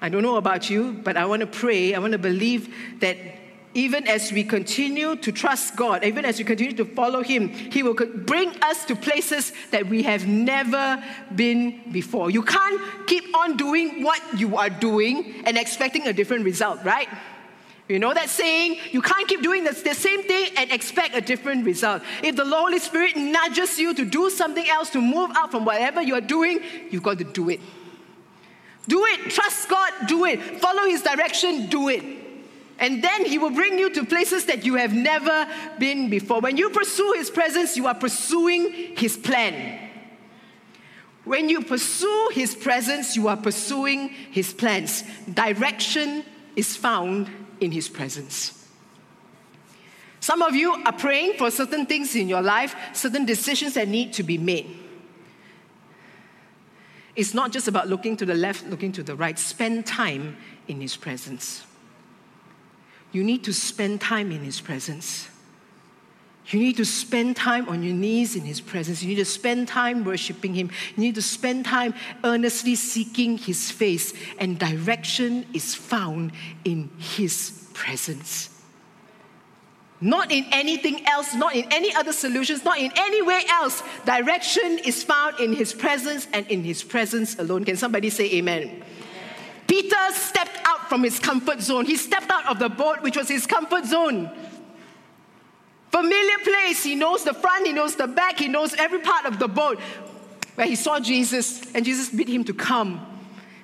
I 0.02 0.10
don't 0.10 0.22
know 0.22 0.38
about 0.38 0.70
you, 0.70 0.94
but 1.04 1.18
I 1.18 1.26
want 1.26 1.42
to 1.42 1.48
pray, 1.48 1.96
I 1.96 2.00
want 2.00 2.14
to 2.14 2.20
believe 2.20 2.74
that 3.00 3.18
even 3.74 4.08
as 4.08 4.32
we 4.32 4.44
continue 4.44 5.16
to 5.18 5.32
trust 5.32 5.76
God, 5.76 6.04
even 6.04 6.26
as 6.26 6.40
we 6.40 6.46
continue 6.46 6.74
to 6.78 6.86
follow 6.86 7.22
Him, 7.22 7.50
He 7.50 7.84
will 7.84 7.94
bring 7.94 8.50
us 8.64 8.86
to 8.86 8.96
places 8.96 9.54
that 9.72 9.88
we 9.88 10.04
have 10.04 10.28
never 10.28 11.04
been 11.36 11.92
before. 11.92 12.32
You 12.32 12.42
can't 12.42 12.82
keep 13.06 13.36
on 13.38 13.56
doing 13.56 14.04
what 14.04 14.22
you 14.36 14.58
are 14.58 14.70
doing 14.70 15.44
and 15.46 15.58
expecting 15.58 16.08
a 16.08 16.14
different 16.14 16.46
result, 16.46 16.84
right? 16.84 17.08
You 17.88 18.00
know 18.00 18.14
that 18.14 18.30
saying? 18.30 18.80
You 18.92 19.02
can't 19.02 19.28
keep 19.28 19.42
doing 19.42 19.64
the, 19.64 19.74
same 19.74 20.24
thing 20.24 20.50
and 20.58 20.72
expect 20.72 21.16
a 21.16 21.22
different 21.22 21.66
result. 21.66 22.02
If 22.22 22.36
the 22.36 22.46
Holy 22.46 22.80
Spirit 22.80 23.16
nudges 23.16 23.80
you 23.80 23.94
to 23.94 24.04
do 24.04 24.30
something 24.30 24.68
else, 24.68 24.90
to 24.90 25.02
move 25.02 25.32
out 25.36 25.52
from 25.52 25.66
whatever 25.66 26.02
you're 26.02 26.20
doing, 26.20 26.60
you've 26.90 27.04
got 27.04 27.20
to 27.20 27.24
do 27.24 27.50
it. 27.50 27.62
Do 28.88 29.06
it. 29.06 29.32
Trust 29.32 29.70
God. 29.70 29.92
Do 30.08 30.26
it. 30.26 30.42
Follow 30.60 30.84
His 30.84 31.02
direction. 31.02 31.68
Do 31.68 31.90
it. 31.90 32.04
And 32.80 33.04
then 33.04 33.26
He 33.26 33.38
will 33.38 33.50
bring 33.50 33.80
you 33.80 33.90
to 33.92 34.06
places 34.06 34.46
that 34.46 34.66
you 34.66 34.76
have 34.76 34.94
never 34.94 35.48
been 35.80 36.10
before. 36.10 36.40
When 36.42 36.58
you 36.58 36.70
pursue 36.70 37.14
His 37.16 37.30
presence, 37.30 37.76
you 37.76 37.88
are 37.88 37.96
pursuing 37.96 38.96
His 38.96 39.18
plan. 39.18 39.90
When 41.24 41.50
you 41.50 41.64
pursue 41.64 42.30
His 42.32 42.56
presence, 42.56 43.16
you 43.16 43.28
are 43.28 43.38
pursuing 43.38 44.10
His 44.10 44.54
plans. 44.54 45.04
Direction 45.34 46.24
is 46.56 46.78
found 46.78 47.30
in 47.60 47.72
His 47.72 47.90
presence. 47.90 48.54
Some 50.20 50.42
of 50.42 50.56
you 50.56 50.74
are 50.74 50.94
praying 50.94 51.34
for 51.38 51.52
certain 51.52 51.86
things 51.86 52.16
in 52.16 52.28
your 52.28 52.42
life, 52.42 52.76
certain 52.94 53.26
decisions 53.26 53.74
that 53.74 53.88
need 53.88 54.14
to 54.14 54.24
be 54.24 54.38
made. 54.38 54.87
It's 57.18 57.34
not 57.34 57.52
just 57.52 57.68
about 57.68 57.88
looking 57.88 58.16
to 58.18 58.26
the 58.28 58.36
left, 58.36 58.68
looking 58.68 58.92
to 58.92 59.02
the 59.02 59.16
right. 59.16 59.38
Spend 59.40 59.88
time 59.88 60.38
in 60.68 60.80
His 60.80 60.96
presence. 60.96 61.66
You 63.12 63.24
need 63.24 63.44
to 63.46 63.54
spend 63.54 64.00
time 64.02 64.32
in 64.32 64.44
His 64.44 64.62
presence. 64.62 65.28
You 66.50 66.60
need 66.60 66.78
to 66.78 66.86
spend 66.86 67.36
time 67.36 67.68
on 67.70 67.82
your 67.82 67.96
knees 67.96 68.36
in 68.36 68.44
His 68.44 68.62
presence. 68.62 69.02
You 69.02 69.10
need 69.10 69.16
to 69.16 69.26
spend 69.26 69.68
time 69.68 70.04
worshiping 70.06 70.54
Him. 70.54 70.70
You 70.96 71.02
need 71.02 71.16
to 71.16 71.24
spend 71.24 71.66
time 71.66 71.96
earnestly 72.24 72.76
seeking 72.76 73.40
His 73.40 73.72
face. 73.72 74.14
And 74.38 74.60
direction 74.60 75.48
is 75.56 75.74
found 75.74 76.34
in 76.64 76.92
His 77.00 77.68
presence. 77.74 78.57
Not 80.00 80.32
in 80.32 80.46
anything 80.52 81.06
else, 81.08 81.34
not 81.34 81.56
in 81.56 81.66
any 81.72 81.94
other 81.96 82.14
solutions, 82.14 82.64
not 82.64 82.78
in 82.78 82.92
any 82.96 83.22
way 83.24 83.42
else. 83.50 83.82
Direction 84.06 84.80
is 84.86 85.04
found 85.04 85.40
in 85.40 85.54
His 85.54 85.74
presence 85.74 86.28
and 86.34 86.46
in 86.48 86.64
His 86.64 86.84
presence 86.84 87.40
alone. 87.40 87.66
Can 87.66 87.78
somebody 87.78 88.10
say 88.10 88.32
amen? 88.34 88.64
amen? 88.64 88.84
Peter 89.68 89.96
stepped 90.12 90.60
out 90.66 90.88
from 90.88 91.04
his 91.04 91.20
comfort 91.20 91.62
zone. 91.62 91.86
He 91.86 91.98
stepped 91.98 92.32
out 92.32 92.48
of 92.48 92.58
the 92.58 92.70
boat, 92.70 93.02
which 93.02 93.18
was 93.18 93.28
his 93.28 93.46
comfort 93.46 93.86
zone. 93.86 94.32
Familiar 95.92 96.38
place. 96.44 96.84
He 96.84 96.96
knows 96.96 97.24
the 97.24 97.34
front, 97.34 97.68
he 97.68 97.74
knows 97.74 97.96
the 97.96 98.08
back, 98.08 98.40
he 98.40 98.48
knows 98.48 98.74
every 98.76 99.00
part 99.00 99.26
of 99.26 99.40
the 99.40 99.48
boat. 99.48 99.80
Where 100.56 100.68
he 100.68 100.76
saw 100.76 101.00
Jesus, 101.00 101.62
and 101.76 101.86
Jesus 101.86 102.10
bid 102.10 102.28
him 102.28 102.44
to 102.46 102.54
come. 102.54 103.06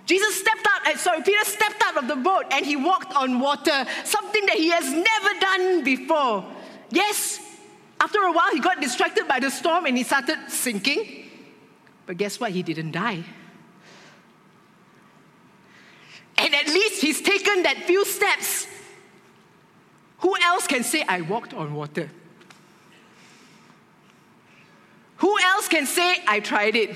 Jesus 0.05 0.39
stepped 0.39 0.67
out, 0.67 0.87
uh, 0.87 0.97
sorry, 0.97 1.21
Peter 1.21 1.45
stepped 1.45 1.81
out 1.85 1.97
of 1.97 2.07
the 2.07 2.15
boat 2.15 2.45
and 2.51 2.65
he 2.65 2.75
walked 2.75 3.13
on 3.15 3.39
water, 3.39 3.85
something 4.03 4.45
that 4.47 4.55
he 4.55 4.69
has 4.69 4.91
never 4.91 5.39
done 5.39 5.83
before. 5.83 6.45
Yes, 6.89 7.39
after 7.99 8.19
a 8.19 8.31
while 8.31 8.51
he 8.51 8.59
got 8.59 8.81
distracted 8.81 9.27
by 9.27 9.39
the 9.39 9.49
storm 9.49 9.85
and 9.85 9.97
he 9.97 10.03
started 10.03 10.37
sinking. 10.49 11.29
But 12.05 12.17
guess 12.17 12.39
what? 12.39 12.51
He 12.51 12.63
didn't 12.63 12.91
die. 12.91 13.23
And 16.37 16.53
at 16.53 16.67
least 16.67 17.01
he's 17.01 17.21
taken 17.21 17.63
that 17.63 17.83
few 17.85 18.03
steps 18.03 18.67
who 20.23 20.33
else 20.41 20.67
can 20.67 20.83
say, 20.83 21.03
I 21.07 21.19
walked 21.21 21.53
on 21.53 21.73
water? 21.73 22.09
Who 25.17 25.37
else 25.39 25.67
can 25.67 25.85
say, 25.85 26.17
I 26.25 26.39
tried 26.39 26.77
it? 26.77 26.95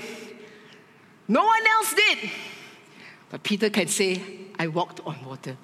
No 1.28 1.44
one 1.44 1.66
else 1.66 1.94
did. 1.94 2.30
But 3.30 3.42
Peter 3.42 3.70
can 3.70 3.88
say, 3.88 4.22
I 4.58 4.68
walked 4.68 5.00
on 5.06 5.24
water. 5.24 5.56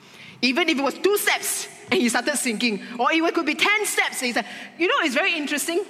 Even 0.42 0.68
if 0.68 0.78
it 0.78 0.82
was 0.82 0.94
two 0.94 1.16
steps 1.16 1.68
and 1.90 2.00
he 2.00 2.08
started 2.08 2.36
sinking, 2.36 2.82
or 2.98 3.12
it 3.12 3.34
could 3.34 3.46
be 3.46 3.54
10 3.54 3.86
steps. 3.86 4.20
And 4.20 4.26
He 4.26 4.32
said, 4.32 4.46
You 4.78 4.88
know, 4.88 4.94
it's 5.00 5.14
very 5.14 5.36
interesting. 5.36 5.84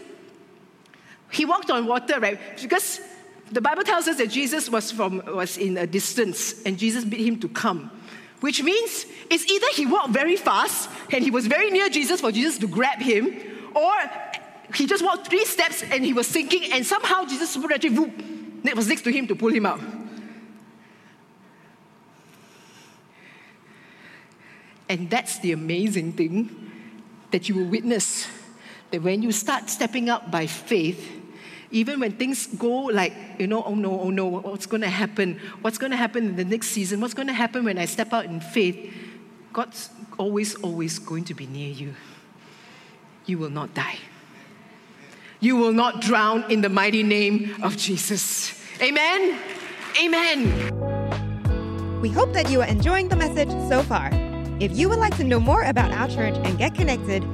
He 1.30 1.44
walked 1.44 1.70
on 1.70 1.86
water, 1.86 2.20
right? 2.20 2.38
Because 2.60 3.00
the 3.50 3.60
Bible 3.60 3.82
tells 3.82 4.06
us 4.06 4.18
that 4.18 4.30
Jesus 4.30 4.70
was, 4.70 4.92
from, 4.92 5.22
was 5.26 5.58
in 5.58 5.76
a 5.76 5.86
distance 5.86 6.62
and 6.64 6.78
Jesus 6.78 7.04
bid 7.04 7.20
him 7.20 7.40
to 7.40 7.48
come 7.48 7.90
which 8.44 8.62
means 8.62 9.06
it's 9.30 9.50
either 9.50 9.66
he 9.72 9.86
walked 9.86 10.10
very 10.10 10.36
fast 10.36 10.90
and 11.10 11.24
he 11.24 11.30
was 11.30 11.46
very 11.46 11.70
near 11.70 11.88
Jesus 11.88 12.20
for 12.20 12.30
Jesus 12.30 12.58
to 12.58 12.66
grab 12.66 12.98
him, 13.00 13.34
or 13.74 13.94
he 14.74 14.86
just 14.86 15.02
walked 15.02 15.28
three 15.28 15.46
steps 15.46 15.82
and 15.82 16.04
he 16.04 16.12
was 16.12 16.26
sinking, 16.26 16.70
and 16.70 16.84
somehow 16.84 17.24
Jesus 17.24 17.48
supernaturally 17.48 17.98
whoop, 17.98 18.76
was 18.76 18.86
next 18.86 19.00
to 19.00 19.10
him 19.10 19.26
to 19.28 19.34
pull 19.34 19.48
him 19.48 19.64
out. 19.64 19.80
And 24.94 25.10
that's 25.10 25.40
the 25.40 25.50
amazing 25.50 26.12
thing 26.12 26.70
that 27.32 27.48
you 27.48 27.56
will 27.56 27.64
witness 27.64 28.28
that 28.92 29.02
when 29.02 29.22
you 29.22 29.32
start 29.32 29.68
stepping 29.68 30.08
up 30.08 30.30
by 30.30 30.46
faith, 30.46 31.10
even 31.72 31.98
when 31.98 32.12
things 32.12 32.46
go 32.46 32.84
like, 32.84 33.12
you 33.40 33.48
know, 33.48 33.64
oh 33.64 33.74
no, 33.74 34.02
oh 34.02 34.10
no, 34.10 34.26
what's 34.26 34.66
going 34.66 34.82
to 34.82 34.88
happen? 34.88 35.40
What's 35.62 35.78
going 35.78 35.90
to 35.90 35.96
happen 35.96 36.26
in 36.26 36.36
the 36.36 36.44
next 36.44 36.68
season? 36.68 37.00
What's 37.00 37.12
going 37.12 37.26
to 37.26 37.32
happen 37.32 37.64
when 37.64 37.76
I 37.76 37.86
step 37.86 38.12
out 38.12 38.26
in 38.26 38.38
faith? 38.38 38.94
God's 39.52 39.90
always, 40.16 40.54
always 40.62 41.00
going 41.00 41.24
to 41.24 41.34
be 41.34 41.48
near 41.48 41.72
you. 41.72 41.96
You 43.26 43.38
will 43.38 43.50
not 43.50 43.74
die. 43.74 43.98
You 45.40 45.56
will 45.56 45.72
not 45.72 46.02
drown 46.02 46.48
in 46.52 46.60
the 46.60 46.68
mighty 46.68 47.02
name 47.02 47.56
of 47.64 47.76
Jesus. 47.76 48.62
Amen. 48.80 49.40
Amen. 50.00 52.00
We 52.00 52.10
hope 52.10 52.32
that 52.34 52.48
you 52.48 52.60
are 52.60 52.68
enjoying 52.68 53.08
the 53.08 53.16
message 53.16 53.50
so 53.68 53.82
far. 53.82 54.23
If 54.60 54.78
you 54.78 54.88
would 54.88 55.00
like 55.00 55.16
to 55.16 55.24
know 55.24 55.40
more 55.40 55.62
about 55.62 55.90
our 55.90 56.06
church 56.06 56.36
and 56.44 56.56
get 56.56 56.76
connected, 56.76 57.24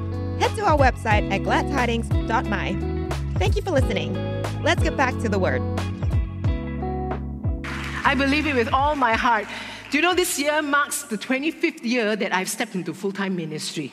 head 0.40 0.56
to 0.56 0.64
our 0.64 0.78
website 0.78 1.30
at 1.30 1.42
gladtidings.my. 1.42 3.38
Thank 3.38 3.56
you 3.56 3.62
for 3.62 3.72
listening. 3.72 4.14
Let's 4.62 4.82
get 4.82 4.96
back 4.96 5.18
to 5.18 5.28
the 5.28 5.38
word. 5.38 5.60
I 8.06 8.14
believe 8.16 8.46
it 8.46 8.54
with 8.54 8.72
all 8.72 8.96
my 8.96 9.12
heart. 9.12 9.46
Do 9.90 9.98
you 9.98 10.02
know 10.02 10.14
this 10.14 10.38
year 10.38 10.62
marks 10.62 11.02
the 11.02 11.18
25th 11.18 11.84
year 11.84 12.16
that 12.16 12.34
I've 12.34 12.48
stepped 12.48 12.74
into 12.74 12.94
full 12.94 13.12
time 13.12 13.36
ministry? 13.36 13.92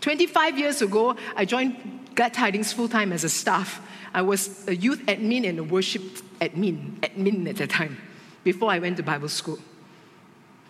25 0.00 0.58
years 0.58 0.82
ago, 0.82 1.14
I 1.36 1.44
joined 1.44 1.76
Glad 2.16 2.34
Tidings 2.34 2.72
full 2.72 2.88
time 2.88 3.12
as 3.12 3.22
a 3.22 3.28
staff. 3.28 3.80
I 4.12 4.22
was 4.22 4.66
a 4.66 4.74
youth 4.74 4.98
admin 5.06 5.48
and 5.48 5.60
a 5.60 5.62
worship 5.62 6.02
admin, 6.40 6.98
admin 6.98 7.48
at 7.48 7.58
the 7.58 7.68
time, 7.68 7.96
before 8.42 8.72
I 8.72 8.80
went 8.80 8.96
to 8.96 9.04
Bible 9.04 9.28
school. 9.28 9.60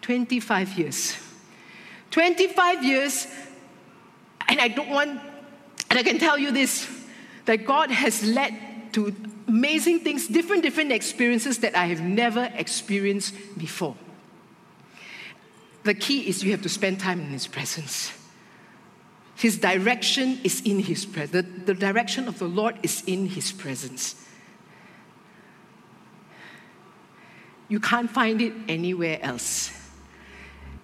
25 0.03 0.79
years. 0.79 1.17
25 2.11 2.85
years, 2.85 3.27
and 4.49 4.61
I 4.61 4.69
don't 4.69 4.91
want, 4.91 5.21
and 5.91 5.99
I 5.99 6.03
can 6.03 6.19
tell 6.19 6.39
you 6.39 6.51
this 6.51 6.89
that 7.47 7.65
God 7.65 7.91
has 7.91 8.25
led 8.25 8.93
to 8.93 9.15
amazing 9.49 10.01
things, 10.01 10.29
different, 10.29 10.63
different 10.63 10.93
experiences 10.93 11.59
that 11.59 11.77
I 11.77 11.87
have 11.87 12.01
never 12.01 12.51
experienced 12.55 13.35
before. 13.59 13.97
The 15.83 15.95
key 15.95 16.29
is 16.29 16.45
you 16.45 16.51
have 16.53 16.63
to 16.63 16.69
spend 16.69 17.01
time 17.01 17.21
in 17.21 17.29
His 17.29 17.47
presence. 17.47 18.13
His 19.35 19.59
direction 19.59 20.39
is 20.45 20.61
in 20.65 20.81
His 20.81 21.07
presence. 21.07 21.33
The, 21.33 21.73
the 21.73 21.75
direction 21.75 22.29
of 22.29 22.39
the 22.39 22.47
Lord 22.47 22.77
is 22.83 23.03
in 23.07 23.27
His 23.27 23.53
presence. 23.53 24.15
You 27.69 27.81
can't 27.81 28.11
find 28.11 28.43
it 28.43 28.53
anywhere 28.69 29.19
else. 29.23 29.73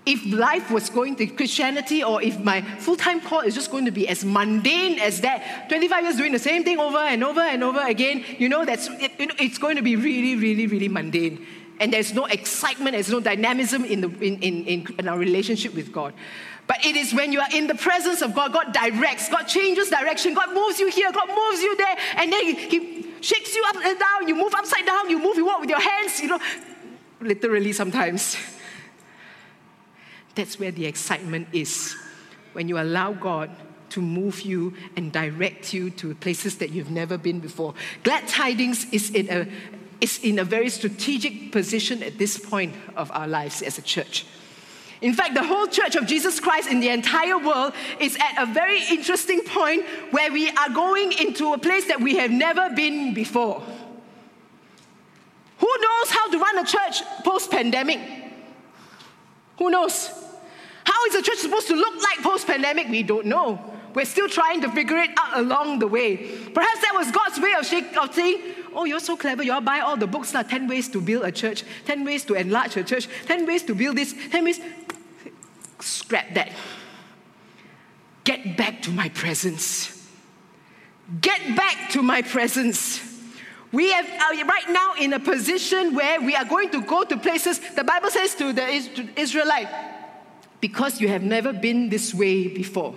If 0.06 0.24
life 0.32 0.70
was 0.70 0.88
going 0.88 1.16
to 1.16 1.26
Christianity, 1.26 2.04
or 2.04 2.22
if 2.22 2.38
my 2.38 2.62
full 2.78 2.96
time 2.96 3.20
call 3.20 3.40
is 3.40 3.54
just 3.54 3.70
going 3.70 3.86
to 3.86 3.90
be 3.90 4.08
as 4.08 4.24
mundane 4.24 5.00
as 5.00 5.20
that, 5.22 5.68
25 5.68 6.04
years 6.04 6.16
doing 6.16 6.32
the 6.32 6.38
same 6.38 6.62
thing 6.62 6.78
over 6.78 6.98
and 6.98 7.24
over 7.24 7.40
and 7.40 7.64
over 7.64 7.80
again, 7.80 8.24
you 8.38 8.48
know, 8.48 8.64
that's, 8.64 8.88
it, 8.88 9.12
it's 9.18 9.58
going 9.58 9.76
to 9.76 9.82
be 9.82 9.96
really, 9.96 10.36
really, 10.36 10.66
really 10.68 10.88
mundane 10.88 11.44
and 11.78 11.92
there's 11.92 12.14
no 12.14 12.24
excitement, 12.26 12.92
there's 12.92 13.10
no 13.10 13.20
dynamism 13.20 13.84
in, 13.84 14.00
the, 14.00 14.08
in, 14.20 14.40
in, 14.40 14.86
in, 14.98 15.08
our 15.08 15.18
relationship 15.18 15.74
with 15.74 15.92
God. 15.92 16.14
But 16.66 16.84
it 16.84 16.96
is 16.96 17.14
when 17.14 17.32
you 17.32 17.40
are 17.40 17.48
in 17.52 17.66
the 17.66 17.74
presence 17.74 18.22
of 18.22 18.34
God, 18.34 18.52
God 18.52 18.72
directs, 18.72 19.28
God 19.28 19.44
changes 19.44 19.90
direction, 19.90 20.34
God 20.34 20.54
moves 20.54 20.80
you 20.80 20.88
here, 20.88 21.12
God 21.12 21.28
moves 21.28 21.62
you 21.62 21.76
there, 21.76 21.96
and 22.16 22.32
then 22.32 22.44
He, 22.44 22.54
he 22.54 23.14
shakes 23.20 23.54
you 23.54 23.62
up 23.68 23.76
and 23.76 23.98
down, 23.98 24.28
you 24.28 24.34
move 24.34 24.54
upside 24.54 24.86
down, 24.86 25.08
you 25.10 25.18
move, 25.18 25.36
you 25.36 25.46
walk 25.46 25.60
with 25.60 25.70
your 25.70 25.80
hands, 25.80 26.20
you 26.20 26.28
know, 26.28 26.40
literally 27.20 27.72
sometimes. 27.72 28.36
That's 30.36 30.60
where 30.60 30.70
the 30.70 30.86
excitement 30.86 31.48
is. 31.52 31.96
When 32.52 32.68
you 32.68 32.78
allow 32.78 33.12
God 33.12 33.50
to 33.90 34.00
move 34.00 34.42
you 34.42 34.74
and 34.96 35.12
direct 35.12 35.72
you 35.72 35.90
to 35.90 36.14
places 36.16 36.58
that 36.58 36.70
you've 36.70 36.90
never 36.90 37.16
been 37.16 37.40
before. 37.40 37.74
Glad 38.02 38.28
tidings 38.28 38.86
is 38.92 39.10
in 39.10 39.30
a, 39.30 39.48
is 40.00 40.18
in 40.22 40.38
a 40.38 40.44
very 40.44 40.68
strategic 40.68 41.52
position 41.52 42.02
at 42.02 42.18
this 42.18 42.38
point 42.38 42.74
of 42.96 43.10
our 43.12 43.28
lives 43.28 43.62
as 43.62 43.78
a 43.78 43.82
church. 43.82 44.26
In 45.00 45.12
fact, 45.12 45.34
the 45.34 45.44
whole 45.44 45.66
church 45.66 45.94
of 45.94 46.06
Jesus 46.06 46.40
Christ 46.40 46.68
in 46.68 46.80
the 46.80 46.88
entire 46.88 47.38
world 47.38 47.74
is 48.00 48.16
at 48.16 48.42
a 48.42 48.46
very 48.52 48.82
interesting 48.90 49.42
point 49.44 49.84
where 50.10 50.32
we 50.32 50.48
are 50.50 50.70
going 50.70 51.12
into 51.12 51.52
a 51.52 51.58
place 51.58 51.86
that 51.88 52.00
we 52.00 52.16
have 52.16 52.30
never 52.30 52.70
been 52.74 53.12
before. 53.12 53.62
Who 55.58 55.68
knows 55.80 56.10
how 56.10 56.30
to 56.30 56.38
run 56.38 56.58
a 56.58 56.64
church 56.64 57.02
post 57.24 57.50
pandemic? 57.50 58.00
Who 59.58 59.70
knows? 59.70 60.25
Is 61.06 61.14
a 61.14 61.22
church 61.22 61.38
supposed 61.38 61.68
to 61.68 61.74
look 61.74 61.94
like 62.02 62.22
post 62.22 62.46
pandemic? 62.46 62.88
We 62.88 63.02
don't 63.02 63.26
know. 63.26 63.60
We're 63.94 64.04
still 64.04 64.28
trying 64.28 64.60
to 64.60 64.70
figure 64.70 64.98
it 64.98 65.10
out 65.16 65.38
along 65.38 65.78
the 65.78 65.86
way. 65.86 66.16
Perhaps 66.16 66.80
that 66.82 66.92
was 66.94 67.10
God's 67.10 67.40
way 67.40 67.54
of, 67.54 67.64
saying, 67.64 68.42
Oh, 68.74 68.84
you're 68.84 69.00
so 69.00 69.16
clever. 69.16 69.42
You 69.42 69.54
all 69.54 69.62
buy 69.62 69.80
all 69.80 69.96
the 69.96 70.06
books 70.06 70.34
now. 70.34 70.42
10 70.42 70.68
ways 70.68 70.88
to 70.90 71.00
build 71.00 71.24
a 71.24 71.32
church, 71.32 71.64
10 71.86 72.04
ways 72.04 72.24
to 72.24 72.34
enlarge 72.34 72.76
a 72.76 72.84
church, 72.84 73.08
10 73.24 73.46
ways 73.46 73.62
to 73.62 73.74
build 73.74 73.96
this, 73.96 74.14
10 74.30 74.44
ways. 74.44 74.60
Scrap 75.80 76.34
that. 76.34 76.52
Get 78.24 78.56
back 78.56 78.82
to 78.82 78.90
my 78.90 79.08
presence. 79.08 80.10
Get 81.20 81.56
back 81.56 81.90
to 81.92 82.02
my 82.02 82.20
presence. 82.20 83.00
We 83.72 83.92
are 83.92 84.02
uh, 84.02 84.44
right 84.44 84.68
now 84.68 84.94
in 85.00 85.12
a 85.12 85.20
position 85.20 85.94
where 85.94 86.20
we 86.20 86.34
are 86.34 86.44
going 86.44 86.70
to 86.70 86.82
go 86.82 87.04
to 87.04 87.16
places, 87.16 87.60
the 87.74 87.84
Bible 87.84 88.10
says 88.10 88.34
to 88.34 88.52
the 88.52 88.66
Israelite, 89.16 89.68
because 90.66 91.00
you 91.00 91.06
have 91.06 91.22
never 91.22 91.52
been 91.52 91.88
this 91.90 92.12
way 92.12 92.48
before. 92.48 92.92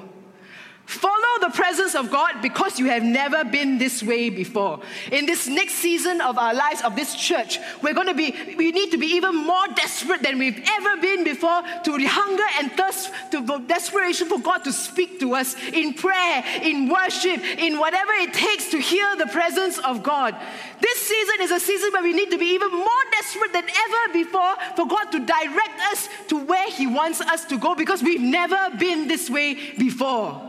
Follow 0.89 1.39
the 1.41 1.51
presence 1.51 1.93
of 1.93 2.09
God 2.09 2.41
because 2.41 2.79
you 2.79 2.87
have 2.87 3.03
never 3.03 3.43
been 3.43 3.77
this 3.77 4.01
way 4.01 4.31
before. 4.31 4.79
In 5.11 5.27
this 5.27 5.47
next 5.47 5.75
season 5.75 6.19
of 6.19 6.39
our 6.39 6.51
lives, 6.51 6.81
of 6.81 6.95
this 6.95 7.13
church, 7.13 7.59
we're 7.83 7.93
going 7.93 8.07
to 8.07 8.15
be, 8.15 8.55
we 8.57 8.71
need 8.71 8.89
to 8.89 8.97
be 8.97 9.05
even 9.05 9.35
more 9.35 9.67
desperate 9.75 10.23
than 10.23 10.39
we've 10.39 10.59
ever 10.67 10.99
been 10.99 11.23
before 11.23 11.61
to 11.83 12.07
hunger 12.07 12.43
and 12.57 12.71
thirst, 12.71 13.11
to 13.29 13.63
desperation 13.67 14.29
for 14.29 14.39
God 14.39 14.63
to 14.63 14.73
speak 14.73 15.19
to 15.19 15.35
us 15.35 15.55
in 15.73 15.93
prayer, 15.93 16.43
in 16.63 16.89
worship, 16.89 17.39
in 17.59 17.77
whatever 17.77 18.13
it 18.13 18.33
takes 18.33 18.71
to 18.71 18.79
hear 18.79 19.15
the 19.17 19.27
presence 19.27 19.77
of 19.77 20.01
God. 20.01 20.35
This 20.81 20.99
season 21.01 21.35
is 21.41 21.51
a 21.51 21.59
season 21.59 21.91
where 21.93 22.01
we 22.01 22.13
need 22.13 22.31
to 22.31 22.39
be 22.39 22.55
even 22.55 22.71
more 22.71 23.03
desperate 23.11 23.53
than 23.53 23.65
ever 23.65 24.13
before 24.13 24.55
for 24.75 24.87
God 24.87 25.11
to 25.11 25.19
direct 25.19 25.79
us 25.91 26.09
to 26.29 26.43
where 26.43 26.71
He 26.71 26.87
wants 26.87 27.21
us 27.21 27.45
to 27.45 27.59
go 27.59 27.75
because 27.75 28.01
we've 28.01 28.19
never 28.19 28.71
been 28.79 29.07
this 29.07 29.29
way 29.29 29.53
before. 29.77 30.48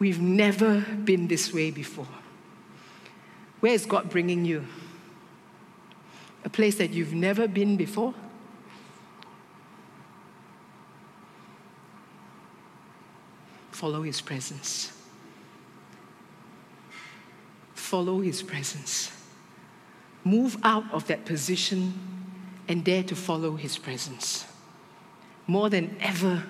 We've 0.00 0.20
never 0.20 0.80
been 0.80 1.28
this 1.28 1.52
way 1.52 1.70
before. 1.70 2.08
Where 3.60 3.74
is 3.74 3.84
God 3.84 4.08
bringing 4.08 4.46
you? 4.46 4.66
A 6.42 6.48
place 6.48 6.76
that 6.76 6.90
you've 6.90 7.12
never 7.12 7.46
been 7.46 7.76
before? 7.76 8.14
Follow 13.70 14.00
His 14.00 14.22
presence. 14.22 14.90
Follow 17.74 18.20
His 18.20 18.42
presence. 18.42 19.12
Move 20.24 20.56
out 20.62 20.84
of 20.92 21.06
that 21.08 21.26
position 21.26 21.92
and 22.68 22.82
dare 22.82 23.02
to 23.02 23.14
follow 23.14 23.56
His 23.56 23.76
presence. 23.76 24.46
More 25.46 25.68
than 25.68 25.94
ever 26.00 26.44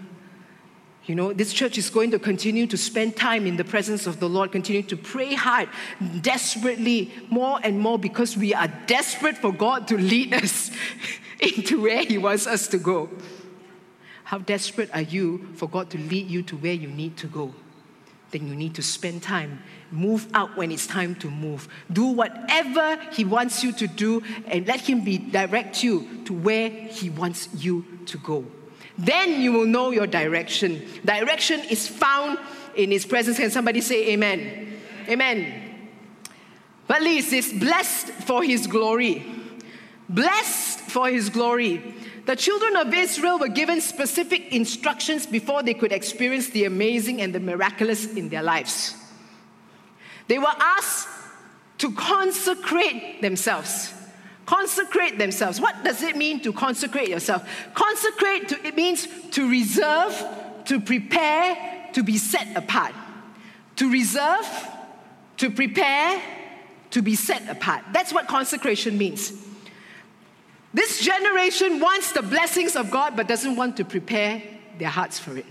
you 1.10 1.16
know, 1.16 1.32
this 1.32 1.52
church 1.52 1.76
is 1.76 1.90
going 1.90 2.12
to 2.12 2.20
continue 2.20 2.68
to 2.68 2.76
spend 2.76 3.16
time 3.16 3.44
in 3.44 3.56
the 3.56 3.64
presence 3.64 4.06
of 4.06 4.20
the 4.20 4.28
Lord, 4.28 4.52
continue 4.52 4.84
to 4.84 4.96
pray 4.96 5.34
hard, 5.34 5.68
desperately, 6.20 7.12
more 7.28 7.58
and 7.64 7.80
more, 7.80 7.98
because 7.98 8.36
we 8.36 8.54
are 8.54 8.68
desperate 8.86 9.36
for 9.36 9.52
God 9.52 9.88
to 9.88 9.98
lead 9.98 10.32
us 10.32 10.70
into 11.40 11.82
where 11.82 12.04
He 12.04 12.16
wants 12.16 12.46
us 12.46 12.68
to 12.68 12.78
go. 12.78 13.10
How 14.22 14.38
desperate 14.38 14.88
are 14.94 15.00
you 15.00 15.48
for 15.56 15.68
God 15.68 15.90
to 15.90 15.98
lead 15.98 16.30
you 16.30 16.44
to 16.44 16.56
where 16.56 16.74
you 16.74 16.86
need 16.86 17.16
to 17.16 17.26
go? 17.26 17.56
Then 18.30 18.46
you 18.46 18.54
need 18.54 18.76
to 18.76 18.82
spend 18.82 19.24
time, 19.24 19.64
move 19.90 20.28
out 20.32 20.56
when 20.56 20.70
it's 20.70 20.86
time 20.86 21.16
to 21.16 21.28
move. 21.28 21.66
Do 21.92 22.04
whatever 22.06 23.02
He 23.10 23.24
wants 23.24 23.64
you 23.64 23.72
to 23.72 23.88
do 23.88 24.22
and 24.46 24.64
let 24.64 24.82
Him 24.82 25.02
be 25.02 25.18
direct 25.18 25.82
you 25.82 26.22
to 26.26 26.32
where 26.32 26.70
He 26.70 27.10
wants 27.10 27.48
you 27.56 27.84
to 28.06 28.16
go. 28.18 28.44
Then 29.00 29.40
you 29.40 29.52
will 29.52 29.66
know 29.66 29.90
your 29.90 30.06
direction. 30.06 30.86
Direction 31.04 31.60
is 31.70 31.88
found 31.88 32.38
in 32.76 32.90
His 32.90 33.06
presence. 33.06 33.38
Can 33.38 33.50
somebody 33.50 33.80
say 33.80 34.10
amen? 34.10 34.78
Amen. 35.08 35.88
But 36.86 37.02
Lee 37.02 37.22
says, 37.22 37.50
blessed 37.50 38.08
for 38.08 38.42
His 38.42 38.66
glory. 38.66 39.24
Blessed 40.08 40.80
for 40.80 41.08
His 41.08 41.30
glory. 41.30 41.94
The 42.26 42.36
children 42.36 42.76
of 42.76 42.92
Israel 42.92 43.38
were 43.38 43.48
given 43.48 43.80
specific 43.80 44.52
instructions 44.52 45.26
before 45.26 45.62
they 45.62 45.74
could 45.74 45.92
experience 45.92 46.50
the 46.50 46.66
amazing 46.66 47.22
and 47.22 47.34
the 47.34 47.40
miraculous 47.40 48.12
in 48.12 48.28
their 48.28 48.42
lives. 48.42 48.94
They 50.28 50.38
were 50.38 50.46
asked 50.46 51.08
to 51.78 51.90
consecrate 51.92 53.22
themselves. 53.22 53.94
Consecrate 54.50 55.16
themselves. 55.16 55.60
What 55.60 55.84
does 55.84 56.02
it 56.02 56.16
mean 56.16 56.40
to 56.40 56.52
consecrate 56.52 57.08
yourself? 57.08 57.48
Consecrate, 57.72 58.48
to, 58.48 58.66
it 58.66 58.74
means 58.74 59.06
to 59.30 59.48
reserve, 59.48 60.12
to 60.64 60.80
prepare, 60.80 61.86
to 61.92 62.02
be 62.02 62.18
set 62.18 62.56
apart. 62.56 62.92
To 63.76 63.88
reserve, 63.88 64.44
to 65.36 65.50
prepare, 65.50 66.20
to 66.90 67.00
be 67.00 67.14
set 67.14 67.48
apart. 67.48 67.84
That's 67.92 68.12
what 68.12 68.26
consecration 68.26 68.98
means. 68.98 69.32
This 70.74 71.00
generation 71.00 71.78
wants 71.78 72.10
the 72.10 72.22
blessings 72.22 72.74
of 72.74 72.90
God 72.90 73.14
but 73.14 73.28
doesn't 73.28 73.54
want 73.54 73.76
to 73.76 73.84
prepare 73.84 74.42
their 74.78 74.88
hearts 74.88 75.16
for 75.16 75.36
it. 75.36 75.46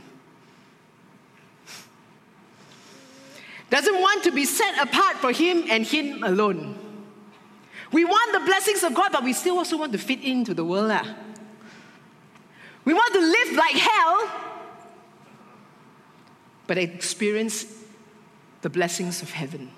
Doesn't 3.69 4.01
want 4.01 4.25
to 4.25 4.31
be 4.31 4.43
set 4.43 4.77
apart 4.77 5.15
for 5.19 5.31
Him 5.31 5.63
and 5.69 5.85
Him 5.87 6.21
alone. 6.21 6.88
We 7.91 8.05
want 8.05 8.33
the 8.33 8.45
blessings 8.45 8.83
of 8.83 8.93
God, 8.93 9.11
but 9.11 9.23
we 9.23 9.33
still 9.33 9.57
also 9.57 9.77
want 9.77 9.91
to 9.93 9.97
fit 9.97 10.23
into 10.23 10.53
the 10.53 10.63
world. 10.63 10.91
We 12.85 12.93
want 12.93 13.13
to 13.13 13.19
live 13.19 13.57
like 13.57 13.75
hell, 13.75 14.31
but 16.67 16.77
experience 16.77 17.65
the 18.61 18.69
blessings 18.69 19.21
of 19.21 19.31
heaven. 19.31 19.71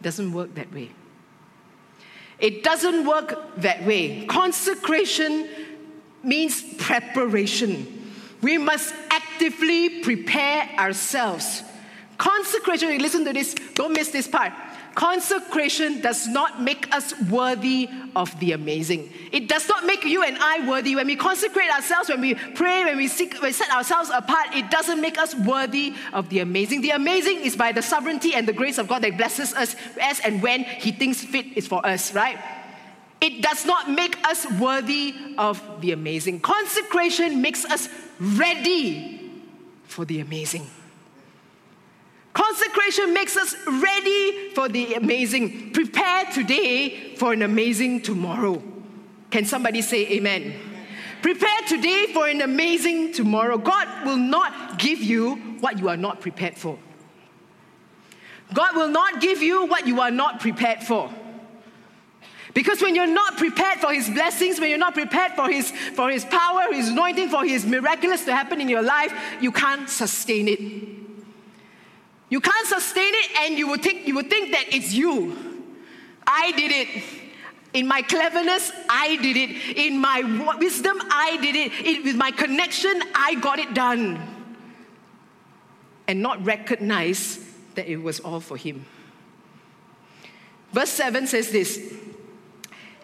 It 0.00 0.02
doesn't 0.02 0.32
work 0.32 0.54
that 0.54 0.72
way. 0.72 0.90
It 2.38 2.62
doesn't 2.62 3.06
work 3.06 3.56
that 3.58 3.84
way. 3.84 4.24
Consecration 4.26 5.48
means 6.22 6.62
preparation. 6.74 8.12
We 8.42 8.58
must 8.58 8.94
actively 9.10 10.00
prepare 10.02 10.68
ourselves. 10.78 11.62
Consecration, 12.16 12.96
listen 12.98 13.24
to 13.24 13.32
this, 13.32 13.54
don't 13.74 13.92
miss 13.92 14.08
this 14.08 14.28
part. 14.28 14.52
Consecration 14.98 16.00
does 16.00 16.26
not 16.26 16.60
make 16.60 16.92
us 16.92 17.14
worthy 17.30 17.88
of 18.16 18.36
the 18.40 18.50
amazing. 18.50 19.12
It 19.30 19.48
does 19.48 19.68
not 19.68 19.86
make 19.86 20.02
you 20.02 20.24
and 20.24 20.36
I 20.40 20.68
worthy. 20.68 20.96
When 20.96 21.06
we 21.06 21.14
consecrate 21.14 21.70
ourselves, 21.70 22.08
when 22.08 22.20
we 22.20 22.34
pray, 22.34 22.84
when 22.84 22.96
we 22.96 23.06
seek, 23.06 23.34
when 23.34 23.42
we 23.42 23.52
set 23.52 23.70
ourselves 23.70 24.10
apart, 24.12 24.56
it 24.56 24.72
doesn't 24.72 25.00
make 25.00 25.16
us 25.16 25.36
worthy 25.36 25.94
of 26.12 26.28
the 26.30 26.40
amazing. 26.40 26.80
The 26.80 26.90
amazing 26.90 27.42
is 27.42 27.54
by 27.54 27.70
the 27.70 27.80
sovereignty 27.80 28.34
and 28.34 28.48
the 28.48 28.52
grace 28.52 28.76
of 28.76 28.88
God 28.88 29.02
that 29.02 29.16
blesses 29.16 29.54
us 29.54 29.76
as 30.00 30.18
and 30.18 30.42
when 30.42 30.64
He 30.64 30.90
thinks 30.90 31.22
fit 31.22 31.56
is 31.56 31.68
for 31.68 31.86
us, 31.86 32.12
right? 32.12 32.36
It 33.20 33.40
does 33.40 33.64
not 33.64 33.88
make 33.88 34.18
us 34.26 34.50
worthy 34.58 35.14
of 35.38 35.62
the 35.80 35.92
amazing. 35.92 36.40
Consecration 36.40 37.40
makes 37.40 37.64
us 37.64 37.88
ready 38.18 39.30
for 39.84 40.04
the 40.04 40.18
amazing. 40.18 40.66
Consecration 42.38 43.12
makes 43.12 43.36
us 43.36 43.56
ready 43.66 44.50
for 44.50 44.68
the 44.68 44.94
amazing. 44.94 45.72
Prepare 45.72 46.26
today 46.26 47.16
for 47.16 47.32
an 47.32 47.42
amazing 47.42 48.00
tomorrow. 48.00 48.62
Can 49.32 49.44
somebody 49.44 49.82
say 49.82 50.06
amen? 50.12 50.54
Prepare 51.20 51.62
today 51.66 52.06
for 52.14 52.28
an 52.28 52.40
amazing 52.40 53.12
tomorrow. 53.12 53.58
God 53.58 53.88
will 54.06 54.16
not 54.16 54.78
give 54.78 55.00
you 55.00 55.34
what 55.58 55.80
you 55.80 55.88
are 55.88 55.96
not 55.96 56.20
prepared 56.20 56.56
for. 56.56 56.78
God 58.54 58.76
will 58.76 58.88
not 58.88 59.20
give 59.20 59.42
you 59.42 59.66
what 59.66 59.88
you 59.88 60.00
are 60.00 60.12
not 60.12 60.38
prepared 60.38 60.84
for. 60.84 61.10
Because 62.54 62.80
when 62.80 62.94
you're 62.94 63.08
not 63.08 63.36
prepared 63.36 63.80
for 63.80 63.92
His 63.92 64.08
blessings, 64.08 64.60
when 64.60 64.68
you're 64.68 64.78
not 64.78 64.94
prepared 64.94 65.32
for 65.32 65.50
His, 65.50 65.72
for 65.72 66.08
his 66.08 66.24
power, 66.24 66.72
His 66.72 66.90
anointing, 66.90 67.30
for 67.30 67.44
His 67.44 67.66
miraculous 67.66 68.24
to 68.26 68.34
happen 68.34 68.60
in 68.60 68.68
your 68.68 68.82
life, 68.82 69.12
you 69.40 69.50
can't 69.50 69.88
sustain 69.90 70.46
it. 70.46 71.07
You 72.30 72.40
can't 72.40 72.66
sustain 72.66 73.12
it, 73.14 73.30
and 73.40 73.58
you 73.58 73.68
would 73.68 73.82
think, 73.82 74.06
you 74.06 74.14
would 74.16 74.28
think 74.28 74.52
that 74.52 74.66
it's 74.74 74.92
you. 74.92 75.64
I 76.26 76.52
did 76.52 76.72
it. 76.72 77.04
In 77.74 77.86
my 77.86 78.02
cleverness, 78.02 78.72
I 78.88 79.16
did 79.16 79.36
it. 79.36 79.76
In 79.76 79.98
my 79.98 80.54
wisdom, 80.58 80.98
I 81.10 81.38
did 81.40 81.56
it. 81.56 81.72
it. 81.86 82.04
With 82.04 82.16
my 82.16 82.30
connection, 82.30 83.02
I 83.14 83.34
got 83.36 83.58
it 83.58 83.74
done. 83.74 84.18
And 86.06 86.22
not 86.22 86.44
recognize 86.44 87.44
that 87.74 87.86
it 87.86 87.98
was 87.98 88.20
all 88.20 88.40
for 88.40 88.56
Him. 88.56 88.84
Verse 90.72 90.90
7 90.90 91.26
says 91.26 91.50
this 91.50 91.94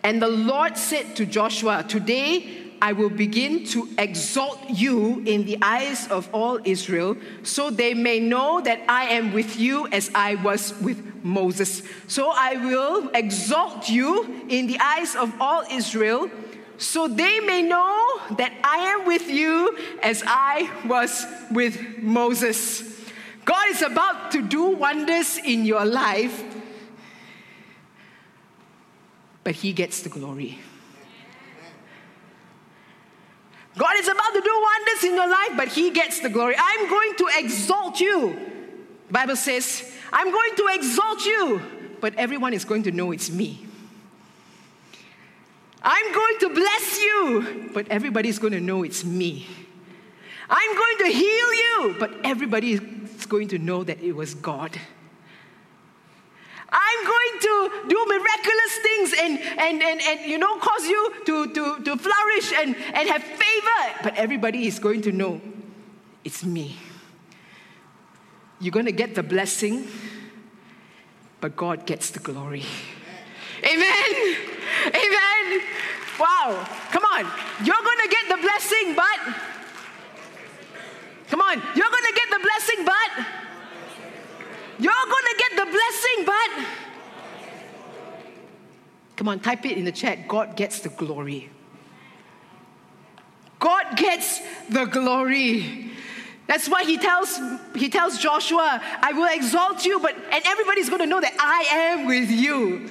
And 0.02 0.20
the 0.20 0.28
Lord 0.28 0.76
said 0.76 1.16
to 1.16 1.26
Joshua, 1.26 1.84
Today 1.86 2.63
I 2.84 2.92
will 2.92 3.08
begin 3.08 3.64
to 3.68 3.88
exalt 3.96 4.60
you 4.68 5.22
in 5.24 5.46
the 5.46 5.56
eyes 5.62 6.06
of 6.08 6.28
all 6.34 6.60
Israel, 6.66 7.16
so 7.42 7.70
they 7.70 7.94
may 7.94 8.20
know 8.20 8.60
that 8.60 8.82
I 8.86 9.04
am 9.16 9.32
with 9.32 9.58
you 9.58 9.88
as 9.88 10.10
I 10.14 10.34
was 10.34 10.78
with 10.82 11.00
Moses. 11.24 11.82
So 12.08 12.30
I 12.36 12.56
will 12.56 13.08
exalt 13.14 13.88
you 13.88 14.44
in 14.50 14.66
the 14.66 14.78
eyes 14.80 15.16
of 15.16 15.32
all 15.40 15.64
Israel, 15.70 16.30
so 16.76 17.08
they 17.08 17.40
may 17.40 17.62
know 17.62 18.20
that 18.36 18.52
I 18.62 18.76
am 18.92 19.06
with 19.06 19.30
you 19.30 19.78
as 20.02 20.22
I 20.26 20.68
was 20.84 21.24
with 21.50 21.80
Moses. 22.02 22.84
God 23.46 23.66
is 23.70 23.80
about 23.80 24.30
to 24.32 24.42
do 24.42 24.76
wonders 24.76 25.38
in 25.38 25.64
your 25.64 25.86
life, 25.86 26.44
but 29.42 29.54
He 29.54 29.72
gets 29.72 30.02
the 30.02 30.10
glory. 30.10 30.58
God 33.76 33.96
is 33.98 34.08
about 34.08 34.32
to 34.32 34.40
do 34.40 34.62
wonders 34.62 35.04
in 35.04 35.14
your 35.14 35.28
life, 35.28 35.50
but 35.56 35.68
He 35.68 35.90
gets 35.90 36.20
the 36.20 36.28
glory. 36.28 36.54
I'm 36.58 36.88
going 36.88 37.14
to 37.16 37.28
exalt 37.38 38.00
you. 38.00 38.38
The 39.08 39.12
Bible 39.12 39.36
says, 39.36 39.92
I'm 40.12 40.30
going 40.30 40.54
to 40.56 40.68
exalt 40.72 41.24
you, 41.24 41.62
but 42.00 42.14
everyone 42.14 42.54
is 42.54 42.64
going 42.64 42.84
to 42.84 42.92
know 42.92 43.10
it's 43.10 43.30
me. 43.30 43.66
I'm 45.82 46.14
going 46.14 46.38
to 46.40 46.48
bless 46.54 46.98
you, 46.98 47.70
but 47.74 47.88
everybody's 47.88 48.38
going 48.38 48.54
to 48.54 48.60
know 48.60 48.84
it's 48.84 49.04
me. 49.04 49.46
I'm 50.48 50.76
going 50.76 50.98
to 50.98 51.18
heal 51.18 51.54
you, 51.54 51.96
but 51.98 52.12
everybody 52.24 52.72
is 52.72 53.26
going 53.26 53.48
to 53.48 53.58
know 53.58 53.84
that 53.84 54.00
it 54.02 54.12
was 54.12 54.34
God. 54.34 54.78
I'm 56.72 57.04
going 57.04 57.40
to 57.40 57.88
do 57.88 58.04
miraculous 58.08 58.78
things 58.82 59.14
and, 59.20 59.38
and, 59.60 59.82
and, 59.82 60.00
and 60.00 60.30
you 60.30 60.38
know, 60.38 60.58
cause 60.58 60.86
you 60.86 61.12
to, 61.26 61.46
to, 61.52 61.84
to 61.84 61.96
flourish 61.96 62.52
and, 62.52 62.76
and 62.94 63.08
have 63.08 63.22
favor. 63.22 64.00
But 64.02 64.16
everybody 64.16 64.66
is 64.66 64.78
going 64.78 65.02
to 65.02 65.12
know 65.12 65.40
it's 66.24 66.44
me. 66.44 66.76
You're 68.60 68.72
going 68.72 68.86
to 68.86 68.92
get 68.92 69.14
the 69.14 69.22
blessing, 69.22 69.86
but 71.40 71.54
God 71.54 71.86
gets 71.86 72.10
the 72.10 72.20
glory. 72.20 72.64
Amen. 73.62 74.36
Amen. 74.86 75.60
Wow. 76.18 76.66
Come 76.90 77.04
on. 77.04 77.24
You're 77.64 77.82
going 77.82 77.98
to 77.98 78.08
get 78.08 78.28
the 78.28 78.42
blessing, 78.42 78.94
but. 78.94 79.34
Come 81.28 81.40
on. 81.40 81.62
You're 81.74 81.90
going 81.90 82.04
to 82.04 82.14
get 82.14 82.30
the 82.30 82.40
blessing, 82.40 82.84
but. 82.84 83.26
You're 84.78 84.92
going 84.92 85.23
blessing, 85.94 86.24
but. 86.26 86.66
Come 89.16 89.28
on, 89.28 89.40
type 89.40 89.64
it 89.64 89.78
in 89.78 89.84
the 89.84 89.92
chat. 89.92 90.26
God 90.26 90.56
gets 90.56 90.80
the 90.80 90.88
glory. 90.88 91.50
God 93.60 93.96
gets 93.96 94.40
the 94.68 94.84
glory. 94.86 95.90
That's 96.46 96.68
why 96.68 96.84
he 96.84 96.98
tells, 96.98 97.40
he 97.74 97.88
tells 97.88 98.18
Joshua, 98.18 98.82
I 99.00 99.12
will 99.12 99.32
exalt 99.32 99.86
you, 99.86 99.98
but 100.00 100.14
and 100.14 100.44
everybody's 100.44 100.88
to 101.00 101.06
know 101.06 101.20
that 101.20 101.34
I 101.38 101.74
am 101.74 102.06
with 102.06 102.30
you. 102.30 102.90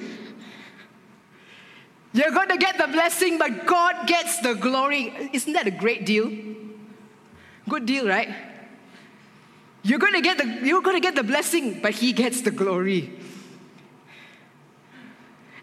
You're 2.12 2.32
to 2.48 2.56
get 2.56 2.78
the 2.78 2.86
blessing, 2.86 3.38
but 3.38 3.66
God 3.66 4.06
gets 4.06 4.38
the 4.38 4.54
glory. 4.54 5.30
Isn't 5.32 5.52
that 5.52 5.66
a 5.66 5.70
great 5.70 6.06
deal? 6.06 6.32
Good 7.68 7.86
deal, 7.86 8.08
right? 8.08 8.28
You're 9.84 9.98
going 9.98 10.14
to 10.14 10.22
get 10.22 10.38
the, 10.38 10.66
you're 10.66 10.82
going 10.82 10.96
to 10.96 11.00
get 11.00 11.14
the 11.14 11.22
blessing, 11.22 11.80
but 11.80 11.92
He 11.92 12.12
gets 12.12 12.40
the 12.40 12.50
glory. 12.50 13.12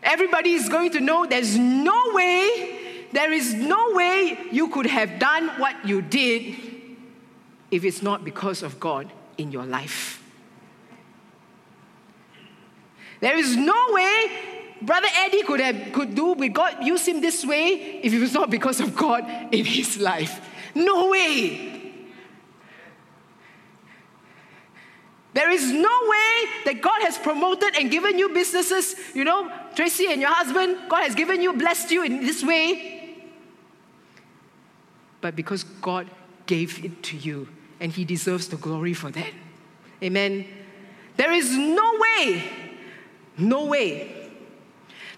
Everybody 0.03 0.53
is 0.53 0.69
going 0.69 0.91
to 0.91 0.99
know 0.99 1.25
there's 1.25 1.57
no 1.57 2.13
way, 2.13 3.07
there 3.11 3.31
is 3.31 3.53
no 3.53 3.93
way 3.93 4.37
you 4.51 4.69
could 4.69 4.85
have 4.85 5.19
done 5.19 5.49
what 5.59 5.75
you 5.85 6.01
did 6.01 6.55
if 7.71 7.83
it's 7.83 8.01
not 8.01 8.23
because 8.23 8.63
of 8.63 8.79
God 8.79 9.11
in 9.37 9.51
your 9.51 9.65
life. 9.65 10.23
There 13.21 13.37
is 13.37 13.55
no 13.55 13.87
way 13.89 14.31
Brother 14.81 15.07
Eddie 15.15 15.43
could 15.43 15.59
have 15.59 15.93
could 15.93 16.15
do 16.15 16.33
with 16.33 16.53
God 16.53 16.83
use 16.83 17.07
him 17.07 17.21
this 17.21 17.45
way 17.45 17.99
if 18.03 18.11
it 18.13 18.19
was 18.19 18.33
not 18.33 18.49
because 18.49 18.79
of 18.79 18.95
God 18.95 19.23
in 19.51 19.63
his 19.63 19.99
life. 19.99 20.41
No 20.73 21.09
way. 21.09 21.80
There 25.33 25.49
is 25.49 25.71
no 25.71 25.79
way 25.79 26.45
that 26.65 26.81
God 26.81 27.01
has 27.03 27.17
promoted 27.17 27.75
and 27.77 27.89
given 27.89 28.19
you 28.19 28.29
businesses. 28.29 28.95
You 29.13 29.23
know, 29.23 29.51
Tracy 29.75 30.07
and 30.11 30.19
your 30.19 30.31
husband, 30.31 30.77
God 30.89 31.03
has 31.03 31.15
given 31.15 31.41
you, 31.41 31.53
blessed 31.53 31.91
you 31.91 32.03
in 32.03 32.21
this 32.21 32.43
way. 32.43 33.17
But 35.21 35.35
because 35.35 35.63
God 35.63 36.09
gave 36.47 36.83
it 36.83 37.01
to 37.03 37.17
you, 37.17 37.47
and 37.79 37.91
He 37.91 38.03
deserves 38.03 38.49
the 38.49 38.57
glory 38.57 38.93
for 38.93 39.09
that. 39.11 39.31
Amen. 40.03 40.45
There 41.15 41.31
is 41.31 41.55
no 41.55 41.97
way, 41.99 42.43
no 43.37 43.65
way. 43.65 44.17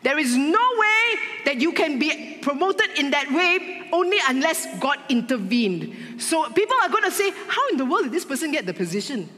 There 0.03 0.19
is 0.19 0.35
no 0.35 0.69
way 0.77 1.15
that 1.45 1.61
you 1.61 1.71
can 1.71 1.97
be 1.97 2.39
promoted 2.41 2.99
in 2.99 3.11
that 3.11 3.31
way 3.31 3.89
only 3.93 4.17
unless 4.27 4.67
God 4.79 4.99
intervened. 5.07 6.21
So 6.21 6.49
people 6.49 6.75
are 6.83 6.89
going 6.89 7.05
to 7.05 7.11
say, 7.11 7.31
How 7.47 7.67
in 7.69 7.77
the 7.77 7.85
world 7.85 8.03
did 8.03 8.11
this 8.11 8.25
person 8.25 8.51
get 8.51 8.65
the 8.65 8.73
position? 8.73 9.29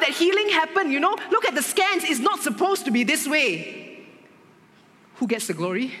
That 0.00 0.10
healing 0.10 0.48
happen, 0.50 0.90
you 0.90 1.00
know, 1.00 1.16
look 1.30 1.44
at 1.44 1.54
the 1.54 1.62
scans, 1.62 2.04
it's 2.04 2.20
not 2.20 2.40
supposed 2.40 2.84
to 2.84 2.90
be 2.90 3.04
this 3.04 3.26
way. 3.26 4.06
Who 5.16 5.26
gets 5.26 5.46
the 5.48 5.54
glory? 5.54 5.92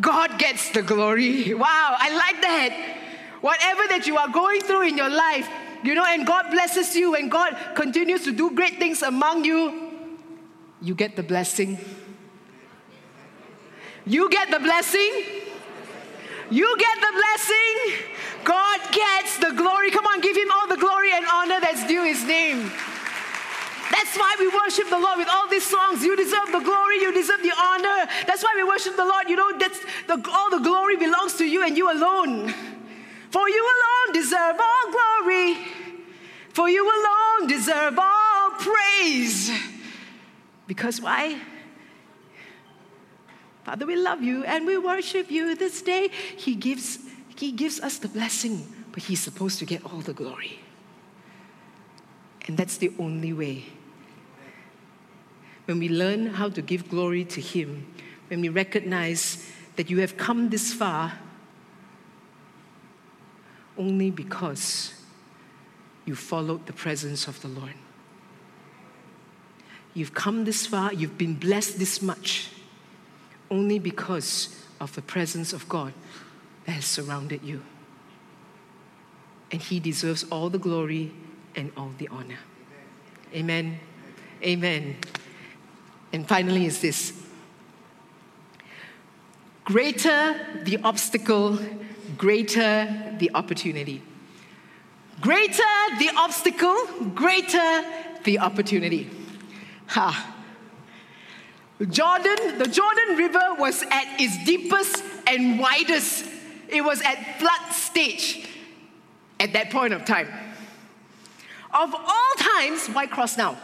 God 0.00 0.38
gets 0.38 0.70
the 0.70 0.82
glory. 0.82 1.54
Wow, 1.54 1.96
I 1.98 2.14
like 2.14 2.42
that. 2.42 2.96
Whatever 3.40 3.82
that 3.88 4.06
you 4.06 4.16
are 4.16 4.28
going 4.28 4.60
through 4.60 4.88
in 4.88 4.96
your 4.96 5.10
life, 5.10 5.48
you 5.82 5.94
know, 5.94 6.04
and 6.04 6.26
God 6.26 6.50
blesses 6.50 6.94
you 6.94 7.14
and 7.14 7.30
God 7.30 7.56
continues 7.74 8.24
to 8.24 8.32
do 8.32 8.50
great 8.50 8.78
things 8.78 9.02
among 9.02 9.44
you, 9.44 9.92
you 10.82 10.94
get 10.94 11.16
the 11.16 11.22
blessing. 11.22 11.78
You 14.04 14.30
get 14.30 14.50
the 14.50 14.60
blessing. 14.60 15.24
You 16.50 16.76
get 16.78 17.00
the 17.00 17.12
blessing. 17.12 18.06
God 18.44 18.80
gets 18.92 19.38
the 19.38 19.52
glory. 19.56 19.90
Come 19.90 20.06
on, 20.06 20.20
give 20.20 20.36
him 20.36 20.48
all 20.50 20.68
the 20.68 20.76
glory 20.76 21.12
and 21.12 21.26
honor 21.26 21.60
that's 21.60 21.86
due 21.86 22.04
his 22.04 22.24
name. 22.24 22.70
That's 23.90 24.16
why 24.16 24.34
we 24.38 24.48
worship 24.48 24.88
the 24.90 24.98
Lord 24.98 25.18
with 25.18 25.28
all 25.28 25.48
these 25.48 25.64
songs. 25.64 26.02
You 26.04 26.16
deserve 26.16 26.50
the 26.52 26.60
glory, 26.60 26.96
you 27.00 27.12
deserve 27.12 27.42
the 27.42 27.52
honor. 27.56 28.10
That's 28.26 28.42
why 28.42 28.52
we 28.56 28.64
worship 28.64 28.96
the 28.96 29.04
Lord. 29.04 29.28
You 29.28 29.36
know, 29.36 29.58
that's 29.58 29.78
the, 30.06 30.22
all 30.32 30.50
the 30.50 30.58
glory 30.58 30.96
belongs 30.96 31.34
to 31.34 31.44
you 31.44 31.64
and 31.64 31.76
you 31.76 31.90
alone. 31.90 32.52
For 33.30 33.48
you 33.48 33.62
alone 33.62 34.14
deserve 34.14 34.56
all 34.60 34.92
glory. 34.92 35.58
For 36.52 36.68
you 36.68 36.84
alone 36.84 37.48
deserve 37.48 37.98
all 37.98 38.50
praise. 38.58 39.50
Because 40.66 41.00
why? 41.00 41.38
Father, 43.66 43.84
we 43.84 43.96
love 43.96 44.22
you 44.22 44.44
and 44.44 44.64
we 44.64 44.78
worship 44.78 45.28
you 45.28 45.56
this 45.56 45.82
day. 45.82 46.08
He 46.36 46.54
gives, 46.54 47.00
he 47.34 47.50
gives 47.50 47.80
us 47.80 47.98
the 47.98 48.06
blessing, 48.06 48.64
but 48.92 49.02
He's 49.02 49.18
supposed 49.18 49.58
to 49.58 49.64
get 49.64 49.84
all 49.84 49.98
the 49.98 50.12
glory. 50.12 50.60
And 52.46 52.56
that's 52.56 52.76
the 52.76 52.92
only 52.96 53.32
way. 53.32 53.64
When 55.64 55.80
we 55.80 55.88
learn 55.88 56.26
how 56.26 56.48
to 56.50 56.62
give 56.62 56.88
glory 56.88 57.24
to 57.24 57.40
Him, 57.40 57.92
when 58.28 58.40
we 58.40 58.50
recognize 58.50 59.50
that 59.74 59.90
you 59.90 59.98
have 59.98 60.16
come 60.16 60.50
this 60.50 60.72
far 60.72 61.14
only 63.76 64.12
because 64.12 64.94
you 66.04 66.14
followed 66.14 66.66
the 66.66 66.72
presence 66.72 67.26
of 67.26 67.42
the 67.42 67.48
Lord. 67.48 67.74
You've 69.92 70.14
come 70.14 70.44
this 70.44 70.68
far, 70.68 70.92
you've 70.92 71.18
been 71.18 71.34
blessed 71.34 71.80
this 71.80 72.00
much, 72.00 72.50
only 73.50 73.78
because 73.78 74.64
of 74.80 74.94
the 74.94 75.02
presence 75.02 75.52
of 75.52 75.68
God 75.68 75.92
that 76.64 76.72
has 76.72 76.84
surrounded 76.84 77.42
you. 77.42 77.62
And 79.50 79.62
He 79.62 79.80
deserves 79.80 80.24
all 80.24 80.50
the 80.50 80.58
glory 80.58 81.12
and 81.54 81.72
all 81.76 81.92
the 81.98 82.08
honor. 82.08 82.38
Amen. 83.34 83.78
Amen. 84.42 84.96
And 86.12 86.28
finally, 86.28 86.66
is 86.66 86.80
this 86.80 87.12
greater 89.64 90.34
the 90.64 90.78
obstacle, 90.82 91.58
greater 92.16 93.14
the 93.18 93.30
opportunity. 93.34 94.02
Greater 95.20 95.62
the 95.98 96.10
obstacle, 96.16 96.86
greater 97.14 97.84
the 98.24 98.38
opportunity. 98.38 99.10
Ha. 99.88 100.35
Jordan, 101.84 102.58
the 102.58 102.66
Jordan 102.66 103.16
River 103.16 103.54
was 103.58 103.82
at 103.82 104.18
its 104.18 104.42
deepest 104.44 105.04
and 105.26 105.58
widest. 105.58 106.24
It 106.68 106.82
was 106.82 107.02
at 107.02 107.38
flood 107.38 107.72
stage 107.72 108.48
at 109.38 109.52
that 109.52 109.70
point 109.70 109.92
of 109.92 110.04
time. 110.04 110.28
Of 111.74 111.94
all 111.94 112.32
times, 112.38 112.86
why 112.88 113.06
cross 113.06 113.36
now? 113.36 113.58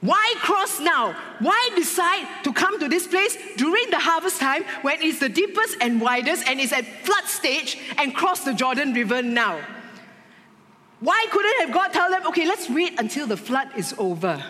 Why 0.00 0.34
cross 0.38 0.80
now? 0.80 1.16
Why 1.40 1.70
decide 1.74 2.44
to 2.44 2.52
come 2.52 2.78
to 2.78 2.88
this 2.88 3.08
place 3.08 3.36
during 3.56 3.90
the 3.90 3.98
harvest 3.98 4.38
time 4.38 4.62
when 4.82 5.02
it's 5.02 5.18
the 5.18 5.30
deepest 5.30 5.78
and 5.80 6.00
widest 6.00 6.46
and 6.46 6.60
it's 6.60 6.72
at 6.72 6.84
flood 7.04 7.24
stage 7.24 7.78
and 7.98 8.14
cross 8.14 8.44
the 8.44 8.54
Jordan 8.54 8.92
River 8.92 9.22
now? 9.22 9.58
Why 11.00 11.26
couldn't 11.32 11.60
have 11.62 11.72
God 11.72 11.88
tell 11.92 12.10
them, 12.10 12.26
okay, 12.28 12.46
let's 12.46 12.70
wait 12.70 13.00
until 13.00 13.26
the 13.26 13.36
flood 13.36 13.68
is 13.76 13.94
over? 13.98 14.44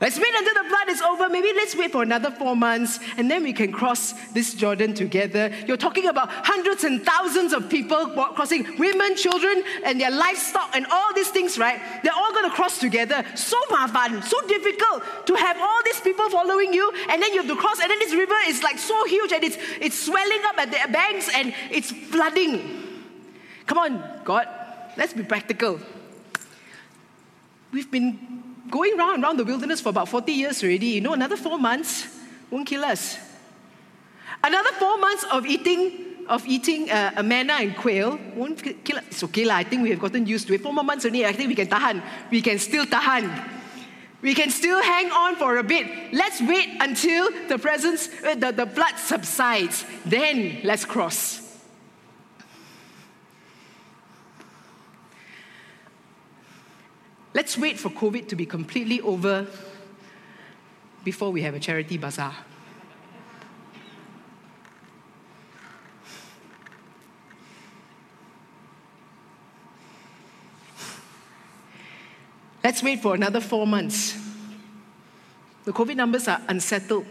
Let's 0.00 0.18
wait 0.18 0.34
until 0.36 0.62
the 0.62 0.68
flood 0.68 0.88
is 0.88 1.00
over. 1.00 1.28
Maybe 1.28 1.52
let's 1.54 1.74
wait 1.74 1.92
for 1.92 2.02
another 2.02 2.30
four 2.30 2.54
months 2.54 3.00
and 3.16 3.30
then 3.30 3.42
we 3.42 3.52
can 3.52 3.72
cross 3.72 4.12
this 4.32 4.52
Jordan 4.54 4.92
together. 4.92 5.50
You're 5.66 5.78
talking 5.78 6.06
about 6.06 6.28
hundreds 6.30 6.84
and 6.84 7.04
thousands 7.04 7.54
of 7.54 7.70
people 7.70 8.06
crossing, 8.34 8.76
women, 8.78 9.16
children, 9.16 9.62
and 9.84 10.00
their 10.00 10.10
livestock 10.10 10.70
and 10.74 10.86
all 10.90 11.14
these 11.14 11.30
things, 11.30 11.58
right? 11.58 11.80
They're 12.02 12.12
all 12.14 12.32
going 12.32 12.50
to 12.50 12.54
cross 12.54 12.78
together. 12.78 13.24
So 13.34 13.56
fun, 13.68 14.22
so 14.22 14.40
difficult 14.46 15.02
to 15.26 15.34
have 15.34 15.56
all 15.58 15.80
these 15.84 16.00
people 16.00 16.28
following 16.28 16.72
you 16.72 16.92
and 17.08 17.22
then 17.22 17.32
you 17.32 17.42
have 17.42 17.48
to 17.48 17.56
cross 17.56 17.80
and 17.80 17.90
then 17.90 17.98
this 17.98 18.12
river 18.14 18.34
is 18.48 18.62
like 18.62 18.78
so 18.78 19.06
huge 19.06 19.32
and 19.32 19.42
it's, 19.42 19.56
it's 19.80 19.98
swelling 19.98 20.42
up 20.46 20.58
at 20.58 20.70
the 20.70 20.92
banks 20.92 21.30
and 21.34 21.54
it's 21.70 21.90
flooding. 21.90 22.82
Come 23.66 23.78
on, 23.78 24.20
God, 24.24 24.48
let's 24.96 25.12
be 25.12 25.22
practical. 25.22 25.80
We've 27.72 27.90
been 27.90 28.35
going 28.70 28.98
around 28.98 29.22
around 29.22 29.36
the 29.38 29.44
wilderness 29.44 29.80
for 29.80 29.90
about 29.90 30.08
40 30.08 30.32
years 30.32 30.62
already. 30.62 30.86
You 30.86 31.00
know, 31.00 31.12
another 31.12 31.36
four 31.36 31.58
months 31.58 32.06
won't 32.50 32.66
kill 32.66 32.84
us. 32.84 33.18
Another 34.42 34.70
four 34.78 34.98
months 34.98 35.24
of 35.32 35.46
eating 35.46 36.02
of 36.28 36.44
eating 36.46 36.90
uh, 36.90 37.12
a 37.16 37.22
manna 37.22 37.54
and 37.54 37.76
quail 37.76 38.18
won't 38.34 38.60
kill 38.84 38.98
us. 38.98 39.04
It's 39.08 39.22
okay 39.24 39.44
lah. 39.44 39.56
I 39.56 39.64
think 39.64 39.82
we 39.82 39.90
have 39.90 40.00
gotten 40.00 40.26
used 40.26 40.48
to 40.48 40.54
it. 40.54 40.60
Four 40.60 40.72
more 40.72 40.84
months 40.84 41.04
only. 41.06 41.24
I 41.24 41.32
think 41.32 41.48
we 41.48 41.54
can 41.54 41.68
tahan. 41.68 42.02
We 42.30 42.42
can 42.42 42.58
still 42.58 42.84
tahan. 42.84 43.30
We 44.22 44.34
can 44.34 44.50
still 44.50 44.82
hang 44.82 45.10
on 45.12 45.36
for 45.36 45.58
a 45.58 45.62
bit. 45.62 45.86
Let's 46.12 46.40
wait 46.40 46.68
until 46.80 47.30
the 47.48 47.58
presence, 47.58 48.08
uh, 48.24 48.34
the, 48.34 48.50
the 48.50 48.66
blood 48.66 48.98
subsides. 48.98 49.84
Then 50.04 50.60
let's 50.64 50.84
cross. 50.84 51.45
Let's 57.36 57.58
wait 57.58 57.78
for 57.78 57.90
COVID 57.90 58.28
to 58.28 58.34
be 58.34 58.46
completely 58.46 58.98
over 59.02 59.46
before 61.04 61.30
we 61.30 61.42
have 61.42 61.54
a 61.54 61.60
charity 61.60 61.98
bazaar. 61.98 62.34
Let's 72.64 72.82
wait 72.82 73.02
for 73.02 73.14
another 73.14 73.40
four 73.42 73.66
months. 73.66 74.18
The 75.66 75.74
COVID 75.74 75.94
numbers 75.94 76.28
are 76.28 76.40
unsettled. 76.48 77.04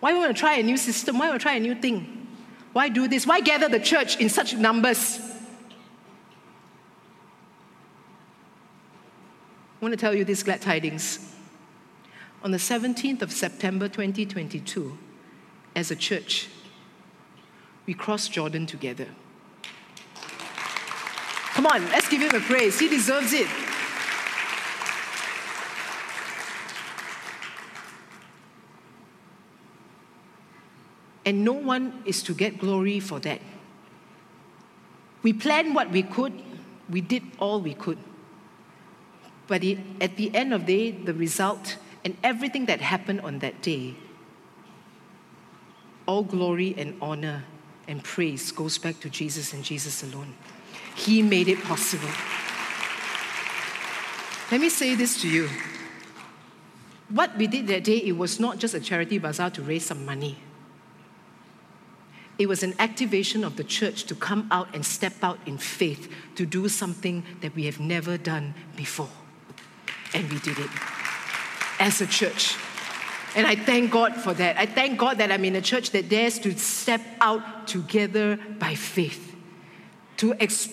Why 0.00 0.14
we 0.14 0.18
want 0.18 0.34
to 0.34 0.40
try 0.40 0.54
a 0.54 0.62
new 0.62 0.78
system? 0.78 1.18
Why 1.18 1.28
want 1.28 1.38
to 1.38 1.44
try 1.44 1.56
a 1.56 1.60
new 1.60 1.74
thing? 1.74 2.26
Why 2.72 2.88
do 2.88 3.06
this? 3.06 3.26
Why 3.26 3.40
gather 3.40 3.68
the 3.68 3.80
church 3.80 4.16
in 4.18 4.30
such 4.30 4.56
numbers? 4.56 5.27
I 9.80 9.84
want 9.84 9.92
to 9.92 9.96
tell 9.96 10.12
you 10.12 10.24
these 10.24 10.42
glad 10.42 10.60
tidings. 10.60 11.36
On 12.42 12.50
the 12.50 12.58
17th 12.58 13.22
of 13.22 13.30
September 13.30 13.88
2022, 13.88 14.98
as 15.76 15.92
a 15.92 15.96
church, 15.96 16.48
we 17.86 17.94
crossed 17.94 18.32
Jordan 18.32 18.66
together. 18.66 19.06
Come 21.54 21.66
on, 21.66 21.84
let's 21.90 22.08
give 22.08 22.20
him 22.20 22.34
a 22.34 22.40
praise. 22.44 22.80
He 22.80 22.88
deserves 22.88 23.32
it. 23.32 23.46
And 31.24 31.44
no 31.44 31.52
one 31.52 32.02
is 32.04 32.22
to 32.24 32.34
get 32.34 32.58
glory 32.58 32.98
for 32.98 33.20
that. 33.20 33.40
We 35.22 35.32
planned 35.32 35.74
what 35.74 35.90
we 35.90 36.02
could, 36.02 36.32
we 36.90 37.00
did 37.00 37.22
all 37.38 37.60
we 37.60 37.74
could. 37.74 37.98
But 39.48 39.64
it, 39.64 39.78
at 40.00 40.16
the 40.16 40.32
end 40.34 40.54
of 40.54 40.66
the 40.66 40.92
day, 40.92 40.98
the 41.04 41.14
result 41.14 41.78
and 42.04 42.16
everything 42.22 42.66
that 42.66 42.80
happened 42.80 43.22
on 43.22 43.40
that 43.40 43.60
day, 43.60 43.96
all 46.06 46.22
glory 46.22 46.74
and 46.78 46.96
honor 47.02 47.44
and 47.88 48.04
praise 48.04 48.52
goes 48.52 48.78
back 48.78 49.00
to 49.00 49.10
Jesus 49.10 49.52
and 49.52 49.64
Jesus 49.64 50.02
alone. 50.02 50.34
He 50.94 51.22
made 51.22 51.48
it 51.48 51.62
possible. 51.62 52.08
Let 54.50 54.60
me 54.60 54.68
say 54.68 54.94
this 54.94 55.20
to 55.22 55.28
you. 55.28 55.48
What 57.08 57.36
we 57.38 57.46
did 57.46 57.66
that 57.68 57.84
day, 57.84 57.98
it 57.98 58.12
was 58.12 58.38
not 58.38 58.58
just 58.58 58.74
a 58.74 58.80
charity 58.80 59.18
bazaar 59.18 59.50
to 59.50 59.62
raise 59.62 59.86
some 59.86 60.04
money. 60.04 60.38
It 62.38 62.48
was 62.48 62.62
an 62.62 62.74
activation 62.78 63.44
of 63.44 63.56
the 63.56 63.64
church 63.64 64.04
to 64.04 64.14
come 64.14 64.46
out 64.50 64.74
and 64.74 64.84
step 64.84 65.14
out 65.22 65.38
in 65.46 65.58
faith 65.58 66.12
to 66.36 66.46
do 66.46 66.68
something 66.68 67.24
that 67.40 67.54
we 67.54 67.64
have 67.64 67.80
never 67.80 68.16
done 68.16 68.54
before. 68.76 69.08
And 70.14 70.30
we 70.32 70.38
did 70.40 70.58
it 70.58 70.70
as 71.78 72.00
a 72.00 72.06
church. 72.06 72.56
And 73.36 73.46
I 73.46 73.56
thank 73.56 73.90
God 73.90 74.16
for 74.16 74.34
that. 74.34 74.56
I 74.56 74.66
thank 74.66 74.98
God 74.98 75.18
that 75.18 75.30
I'm 75.30 75.44
in 75.44 75.56
a 75.56 75.60
church 75.60 75.90
that 75.90 76.08
dares 76.08 76.38
to 76.40 76.56
step 76.58 77.00
out 77.20 77.68
together 77.68 78.38
by 78.58 78.74
faith. 78.74 79.28
to 80.18 80.34
ex- 80.40 80.66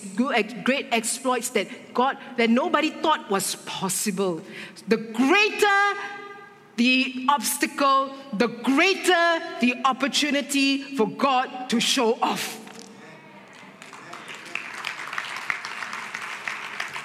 great 0.64 0.88
exploits 0.90 1.50
that 1.50 1.68
God 1.94 2.18
that 2.36 2.50
nobody 2.50 2.90
thought 2.90 3.30
was 3.30 3.54
possible. 3.64 4.42
The 4.88 4.96
greater 4.96 6.00
the 6.76 7.26
obstacle, 7.30 8.12
the 8.34 8.48
greater 8.48 9.40
the 9.60 9.76
opportunity 9.84 10.82
for 10.82 11.08
God 11.08 11.70
to 11.70 11.80
show 11.80 12.18
off. 12.20 12.60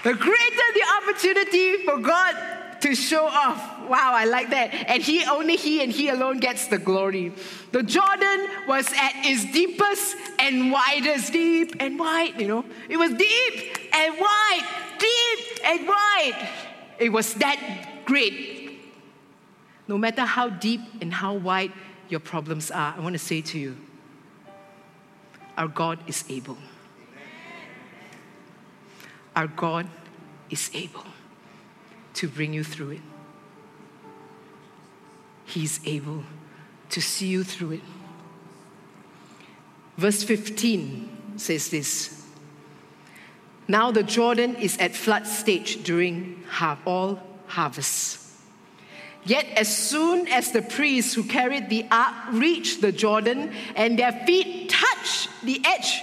The 0.04 0.14
greater 0.14 0.68
the 0.74 0.86
opportunity 1.02 1.86
for 1.86 1.98
God 2.00 2.36
to 2.82 2.96
show 2.96 3.26
off. 3.26 3.88
Wow, 3.88 4.14
I 4.16 4.26
like 4.26 4.50
that. 4.50 4.74
And 4.90 5.04
he 5.04 5.24
only 5.26 5.56
he 5.56 5.84
and 5.84 5.92
he 5.92 6.10
alone 6.10 6.40
gets 6.40 6.68
the 6.68 6.80
glory. 6.80 7.34
The 7.72 7.84
Jordan 7.84 8.48
was 8.68 8.88
at 8.94 9.12
its 9.24 9.52
deepest 9.52 10.16
and 10.40 10.72
widest, 10.72 11.32
deep 11.32 11.76
and 11.80 12.00
wide, 12.00 12.40
you 12.42 12.48
know. 12.48 12.66
It 12.90 12.98
was 12.98 13.12
deep 13.14 13.78
and 13.94 14.16
wide, 14.20 14.68
deep 14.98 15.60
and 15.66 15.88
wide. 15.88 16.50
It 17.00 17.10
was 17.10 17.36
that 17.36 18.06
great. 18.06 18.80
No 19.88 19.98
matter 19.98 20.24
how 20.24 20.50
deep 20.50 20.82
and 21.02 21.14
how 21.14 21.34
wide 21.34 21.72
your 22.10 22.20
problems 22.20 22.72
are, 22.72 22.96
I 22.98 23.00
want 23.00 23.14
to 23.14 23.20
say 23.20 23.42
to 23.42 23.60
you, 23.60 23.78
our 25.58 25.68
God 25.68 26.00
is 26.08 26.24
able. 26.30 26.58
Our 29.36 29.48
God 29.48 29.88
is 30.50 30.70
able 30.74 31.06
to 32.16 32.28
bring 32.28 32.54
you 32.54 32.64
through 32.64 32.92
it. 32.92 33.02
He's 35.46 35.80
able 35.86 36.24
to 36.90 37.02
see 37.02 37.28
you 37.28 37.44
through 37.44 37.74
it. 37.74 37.82
Verse 39.98 40.24
15 40.24 41.38
says 41.38 41.70
this 41.70 42.26
Now 43.68 43.92
the 43.92 44.04
Jordan 44.04 44.56
is 44.56 44.78
at 44.78 44.96
flood 44.96 45.28
stage 45.28 45.84
during 45.84 46.44
all 46.86 47.20
harvest. 47.48 48.20
Yet, 49.24 49.46
as 49.56 49.76
soon 49.76 50.28
as 50.30 50.52
the 50.52 50.64
priests 50.64 51.14
who 51.14 51.24
carried 51.24 51.70
the 51.70 51.86
ark 51.92 52.16
reached 52.32 52.82
the 52.82 52.92
Jordan 52.92 53.54
and 53.76 54.00
their 54.00 54.14
feet 54.26 54.70
touched 54.70 55.30
the 55.44 55.62
edge, 55.64 56.02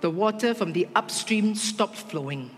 the 0.00 0.10
water 0.10 0.54
from 0.54 0.72
the 0.72 0.88
upstream 0.94 1.54
stopped 1.54 1.96
flowing. 1.96 2.50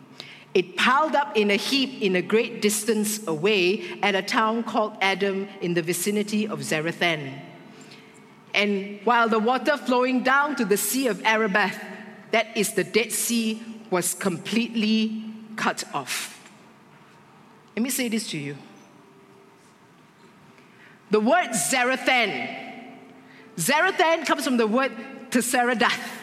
It 0.55 0.77
piled 0.77 1.15
up 1.15 1.37
in 1.37 1.51
a 1.51 1.57
heap 1.57 2.03
in 2.03 2.17
a 2.17 2.23
great 2.23 2.63
distance 2.63 3.27
away 3.27 4.01
at 4.03 4.15
a 4.15 4.23
town 4.23 4.65
called 4.65 4.97
Adam 5.01 5.47
in 5.61 5.75
the 5.75 5.83
vicinity 5.83 6.49
of 6.49 6.61
Zarethan. 6.61 7.41
And 8.55 9.01
while 9.05 9.29
the 9.29 9.39
water 9.39 9.77
flowing 9.77 10.23
down 10.23 10.57
to 10.57 10.65
the 10.65 10.77
Sea 10.77 11.09
of 11.09 11.23
Arabah, 11.23 11.71
that 12.31 12.57
is 12.57 12.73
the 12.73 12.85
Dead 12.85 13.13
Sea, 13.13 13.63
was 13.91 14.15
completely 14.15 15.23
cut 15.57 15.85
off. 15.95 16.51
Let 17.77 17.83
me 17.83 17.91
say 17.91 18.09
this 18.09 18.29
to 18.31 18.39
you. 18.39 18.57
The 21.11 21.21
word 21.21 21.51
Zarethan, 21.51 22.83
Zarethan 23.57 24.27
comes 24.27 24.45
from 24.45 24.57
the 24.57 24.67
word 24.67 24.93
Tesseradath 25.31 26.18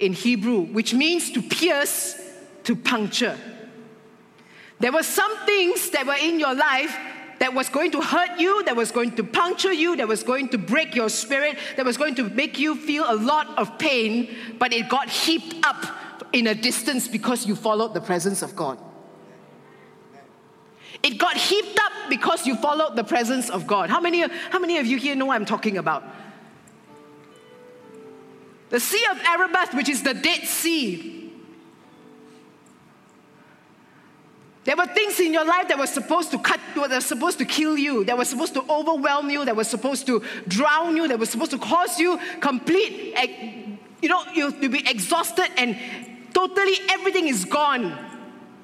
in 0.00 0.12
Hebrew, 0.12 0.62
which 0.62 0.94
means 0.94 1.30
to 1.32 1.42
pierce 1.42 2.20
to 2.64 2.76
puncture. 2.76 3.38
There 4.78 4.92
were 4.92 5.02
some 5.02 5.34
things 5.46 5.90
that 5.90 6.06
were 6.06 6.16
in 6.20 6.38
your 6.38 6.54
life 6.54 6.94
that 7.38 7.54
was 7.54 7.68
going 7.68 7.90
to 7.92 8.00
hurt 8.00 8.38
you, 8.38 8.64
that 8.64 8.76
was 8.76 8.90
going 8.90 9.14
to 9.16 9.24
puncture 9.24 9.72
you, 9.72 9.96
that 9.96 10.08
was 10.08 10.22
going 10.22 10.48
to 10.50 10.58
break 10.58 10.94
your 10.94 11.08
spirit, 11.08 11.58
that 11.76 11.84
was 11.84 11.96
going 11.96 12.14
to 12.16 12.28
make 12.30 12.58
you 12.58 12.74
feel 12.74 13.04
a 13.08 13.14
lot 13.14 13.58
of 13.58 13.78
pain, 13.78 14.34
but 14.58 14.72
it 14.72 14.88
got 14.88 15.08
heaped 15.08 15.54
up 15.66 16.26
in 16.32 16.46
a 16.46 16.54
distance 16.54 17.08
because 17.08 17.46
you 17.46 17.54
followed 17.54 17.94
the 17.94 18.00
presence 18.00 18.42
of 18.42 18.56
God. 18.56 18.78
It 21.02 21.18
got 21.18 21.36
heaped 21.36 21.78
up 21.78 21.92
because 22.08 22.46
you 22.46 22.56
followed 22.56 22.96
the 22.96 23.04
presence 23.04 23.50
of 23.50 23.66
God. 23.66 23.90
How 23.90 24.00
many, 24.00 24.24
how 24.50 24.58
many 24.58 24.78
of 24.78 24.86
you 24.86 24.98
here 24.98 25.14
know 25.14 25.26
what 25.26 25.34
I'm 25.34 25.44
talking 25.44 25.76
about? 25.76 26.04
The 28.70 28.80
Sea 28.80 29.04
of 29.10 29.18
Arabah, 29.18 29.76
which 29.76 29.88
is 29.88 30.02
the 30.02 30.14
Dead 30.14 30.44
Sea, 30.44 31.16
There 34.66 34.76
were 34.76 34.86
things 34.86 35.20
in 35.20 35.32
your 35.32 35.44
life 35.44 35.68
that 35.68 35.78
were 35.78 35.86
supposed 35.86 36.32
to 36.32 36.40
cut, 36.40 36.58
that 36.74 36.90
were 36.90 37.00
supposed 37.00 37.38
to 37.38 37.44
kill 37.44 37.78
you, 37.78 38.04
that 38.04 38.18
were 38.18 38.24
supposed 38.24 38.52
to 38.54 38.64
overwhelm 38.68 39.30
you, 39.30 39.44
that 39.44 39.54
were 39.54 39.62
supposed 39.62 40.08
to 40.08 40.24
drown 40.48 40.96
you, 40.96 41.06
that 41.06 41.20
were 41.20 41.26
supposed 41.26 41.52
to 41.52 41.58
cause 41.58 42.00
you 42.00 42.18
complete, 42.40 43.14
you 44.02 44.08
know, 44.08 44.24
you 44.34 44.50
to 44.50 44.68
be 44.68 44.82
exhausted 44.90 45.46
and 45.56 45.78
totally 46.34 46.74
everything 46.90 47.28
is 47.28 47.44
gone. 47.44 47.96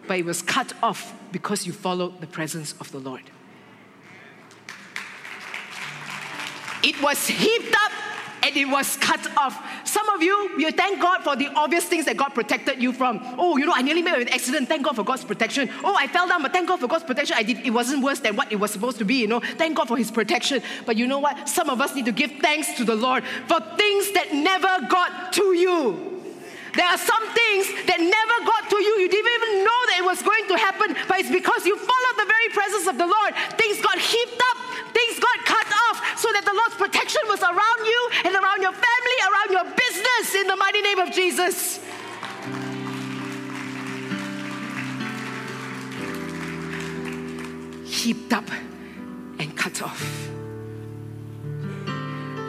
But 0.08 0.18
it 0.18 0.24
was 0.24 0.42
cut 0.42 0.72
off 0.82 1.14
because 1.30 1.68
you 1.68 1.72
followed 1.72 2.20
the 2.20 2.26
presence 2.26 2.74
of 2.80 2.90
the 2.90 2.98
Lord. 2.98 3.22
It 6.82 7.00
was 7.00 7.28
heaped 7.28 7.76
up 7.84 7.92
and 8.42 8.56
it 8.56 8.66
was 8.66 8.96
cut 8.96 9.24
off. 9.36 9.56
Some 9.84 10.08
of 10.10 10.22
you, 10.22 10.58
you 10.58 10.70
thank 10.70 11.00
God 11.00 11.22
for 11.22 11.36
the 11.36 11.48
obvious 11.48 11.84
things 11.84 12.06
that 12.06 12.16
God 12.16 12.30
protected 12.30 12.82
you 12.82 12.92
from. 12.92 13.20
Oh, 13.38 13.56
you 13.56 13.66
know, 13.66 13.72
I 13.74 13.82
nearly 13.82 14.02
made 14.02 14.14
an 14.14 14.28
accident. 14.28 14.68
Thank 14.68 14.84
God 14.84 14.96
for 14.96 15.04
God's 15.04 15.24
protection. 15.24 15.70
Oh, 15.84 15.94
I 15.98 16.06
fell 16.06 16.28
down, 16.28 16.42
but 16.42 16.52
thank 16.52 16.68
God 16.68 16.80
for 16.80 16.88
God's 16.88 17.04
protection. 17.04 17.36
I 17.38 17.42
did. 17.42 17.64
It 17.64 17.70
wasn't 17.70 18.02
worse 18.02 18.20
than 18.20 18.36
what 18.36 18.50
it 18.50 18.56
was 18.56 18.70
supposed 18.70 18.98
to 18.98 19.04
be. 19.04 19.16
You 19.16 19.28
know, 19.28 19.40
thank 19.40 19.76
God 19.76 19.88
for 19.88 19.96
His 19.96 20.10
protection. 20.10 20.62
But 20.86 20.96
you 20.96 21.06
know 21.06 21.18
what? 21.18 21.48
Some 21.48 21.70
of 21.70 21.80
us 21.80 21.94
need 21.94 22.06
to 22.06 22.12
give 22.12 22.32
thanks 22.40 22.74
to 22.74 22.84
the 22.84 22.96
Lord 22.96 23.24
for 23.46 23.60
things 23.76 24.12
that 24.12 24.32
never 24.32 24.86
got 24.88 25.32
to 25.34 25.54
you. 25.54 26.12
There 26.74 26.88
are 26.88 26.96
some 26.96 27.24
things 27.36 27.68
that 27.84 28.00
never 28.00 28.36
got 28.48 28.70
to 28.72 28.78
you. 28.80 29.04
You 29.04 29.08
didn't 29.08 29.28
even 29.28 29.52
know 29.60 29.80
that 29.92 29.96
it 30.00 30.06
was 30.08 30.22
going 30.24 30.48
to 30.48 30.56
happen, 30.56 30.96
but 31.04 31.20
it's 31.20 31.30
because 31.30 31.66
you 31.68 31.76
followed 31.76 32.16
the 32.16 32.24
very 32.24 32.48
presence 32.48 32.86
of 32.88 32.96
the 32.96 33.04
Lord. 33.04 33.32
Things 33.60 33.76
got 33.84 34.00
heaped 34.00 34.40
up, 34.40 34.58
things 34.96 35.20
got 35.20 35.36
cut 35.44 35.61
so 36.22 36.28
that 36.32 36.44
the 36.44 36.54
Lord's 36.54 36.76
protection 36.76 37.20
was 37.26 37.42
around 37.42 37.80
you 37.84 38.10
and 38.26 38.36
around 38.36 38.62
your 38.62 38.70
family, 38.70 39.16
around 39.28 39.50
your 39.50 39.64
business, 39.74 40.36
in 40.36 40.46
the 40.46 40.54
mighty 40.54 40.80
name 40.80 41.00
of 41.00 41.10
Jesus. 41.10 41.80
Heaped 47.84 48.32
up 48.32 48.48
and 49.40 49.56
cut 49.56 49.82
off. 49.82 50.28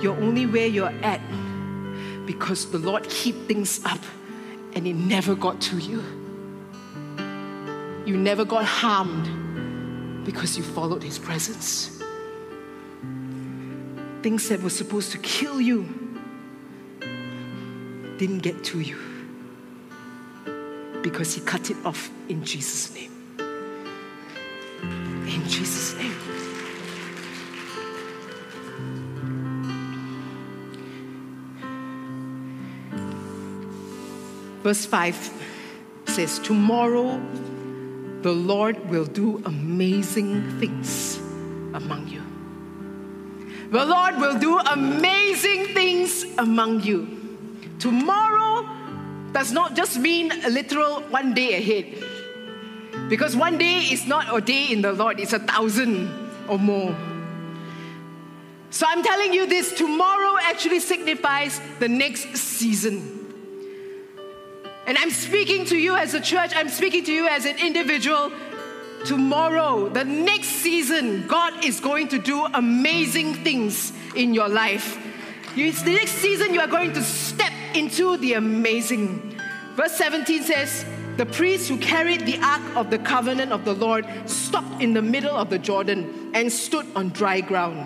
You're 0.04 0.22
only 0.22 0.46
where 0.46 0.68
you're 0.68 0.94
at 1.02 1.22
because 2.28 2.70
the 2.70 2.78
Lord 2.78 3.10
keep 3.10 3.48
things 3.48 3.84
up 3.86 4.02
and 4.76 4.86
it 4.86 4.96
never 4.96 5.34
got 5.34 5.60
to 5.62 5.80
you. 5.80 6.04
You 8.06 8.18
never 8.18 8.46
got 8.46 8.66
harmed 8.66 10.26
because 10.26 10.56
you 10.56 10.64
followed 10.64 11.02
His 11.02 11.18
presence. 11.18 11.93
Things 14.24 14.48
that 14.48 14.62
were 14.62 14.70
supposed 14.70 15.12
to 15.12 15.18
kill 15.18 15.60
you 15.60 15.84
didn't 18.18 18.40
get 18.40 18.64
to 18.64 18.80
you 18.80 18.98
because 21.02 21.34
He 21.34 21.42
cut 21.42 21.70
it 21.70 21.76
off 21.84 22.10
in 22.30 22.42
Jesus' 22.46 22.96
name. 22.96 23.12
In 25.28 25.44
Jesus' 25.46 25.94
name. 25.96 26.14
Verse 34.64 34.86
5 34.86 35.32
says, 36.06 36.40
Tomorrow 36.40 37.22
the 38.22 38.32
Lord 38.32 38.90
will 38.90 39.04
do 39.04 39.42
amazing 39.44 40.60
things 40.62 41.18
among 41.74 42.08
you. 42.08 42.33
The 43.74 43.84
Lord 43.84 44.18
will 44.18 44.38
do 44.38 44.60
amazing 44.60 45.74
things 45.74 46.26
among 46.38 46.84
you. 46.84 47.08
Tomorrow 47.80 48.70
does 49.32 49.52
not 49.52 49.76
just 49.76 49.98
mean 49.98 50.32
a 50.46 50.50
literal 50.52 51.02
one 51.10 51.34
day 51.34 51.58
ahead. 51.58 53.10
Because 53.10 53.36
one 53.36 53.58
day 53.58 53.80
is 53.80 54.06
not 54.06 54.32
a 54.32 54.40
day 54.42 54.72
in 54.72 54.84
the 54.84 54.94
Lord, 54.94 55.20
it's 55.20 55.34
a 55.34 55.40
thousand 55.40 56.08
or 56.48 56.60
more. 56.60 56.96
So 58.70 58.86
I'm 58.88 59.02
telling 59.02 59.34
you 59.34 59.48
this 59.48 59.74
tomorrow 59.74 60.38
actually 60.44 60.80
signifies 60.80 61.60
the 61.80 61.90
next 61.90 62.38
season. 62.38 63.24
And 64.86 65.00
I'm 65.00 65.10
speaking 65.10 65.66
to 65.66 65.76
you 65.76 65.96
as 65.96 66.14
a 66.14 66.22
church, 66.22 66.52
I'm 66.56 66.70
speaking 66.70 67.06
to 67.06 67.12
you 67.12 67.28
as 67.28 67.48
an 67.48 67.58
individual. 67.58 68.32
Tomorrow, 69.06 69.90
the 69.90 70.06
next 70.06 70.48
season, 70.48 71.28
God 71.28 71.66
is 71.66 71.82
going 71.82 72.08
to 72.10 72.20
do 72.20 72.46
amazing 72.54 73.34
things 73.34 73.92
in 74.16 74.34
your 74.34 74.48
life. 74.48 74.98
It's 75.58 75.84
the 75.84 75.92
next 75.92 76.14
season 76.14 76.54
you 76.54 76.62
are 76.62 76.68
going 76.68 76.94
to 76.94 77.04
step 77.04 77.52
into 77.76 78.16
the 78.18 78.34
amazing. 78.34 79.38
Verse 79.76 79.92
17 79.98 80.44
says, 80.44 80.86
The 81.18 81.26
priests 81.26 81.68
who 81.68 81.78
carried 81.80 82.26
the 82.26 82.40
ark 82.40 82.62
of 82.78 82.90
the 82.90 82.98
covenant 82.98 83.52
of 83.52 83.66
the 83.66 83.74
Lord 83.74 84.06
stopped 84.26 84.82
in 84.82 84.94
the 84.94 85.02
middle 85.02 85.36
of 85.36 85.50
the 85.50 85.60
Jordan 85.60 86.32
and 86.34 86.52
stood 86.52 86.88
on 86.96 87.10
dry 87.10 87.42
ground. 87.42 87.86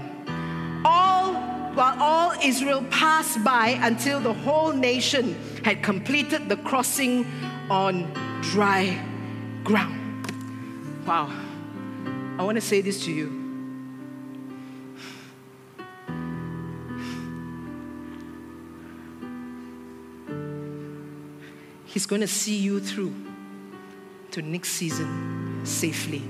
All 0.86 1.34
while 1.74 1.98
all 2.00 2.34
Israel 2.44 2.84
passed 2.90 3.44
by 3.44 3.80
until 3.82 4.20
the 4.20 4.34
whole 4.34 4.72
nation 4.72 5.36
had 5.64 5.82
completed 5.84 6.48
the 6.50 6.58
crossing 6.58 7.26
on 7.70 8.12
dry 8.42 9.04
ground. 9.64 10.07
Wow. 11.08 11.32
I 12.38 12.44
want 12.44 12.56
to 12.56 12.62
say 12.62 12.82
this 12.82 13.06
to 13.06 13.12
you. 13.14 13.30
He's 21.86 22.06
going 22.06 22.20
to 22.20 22.28
see 22.28 22.58
you 22.58 22.82
through 22.82 23.16
to 24.32 24.42
next 24.42 24.72
season 24.72 25.62
safely. 25.64 26.22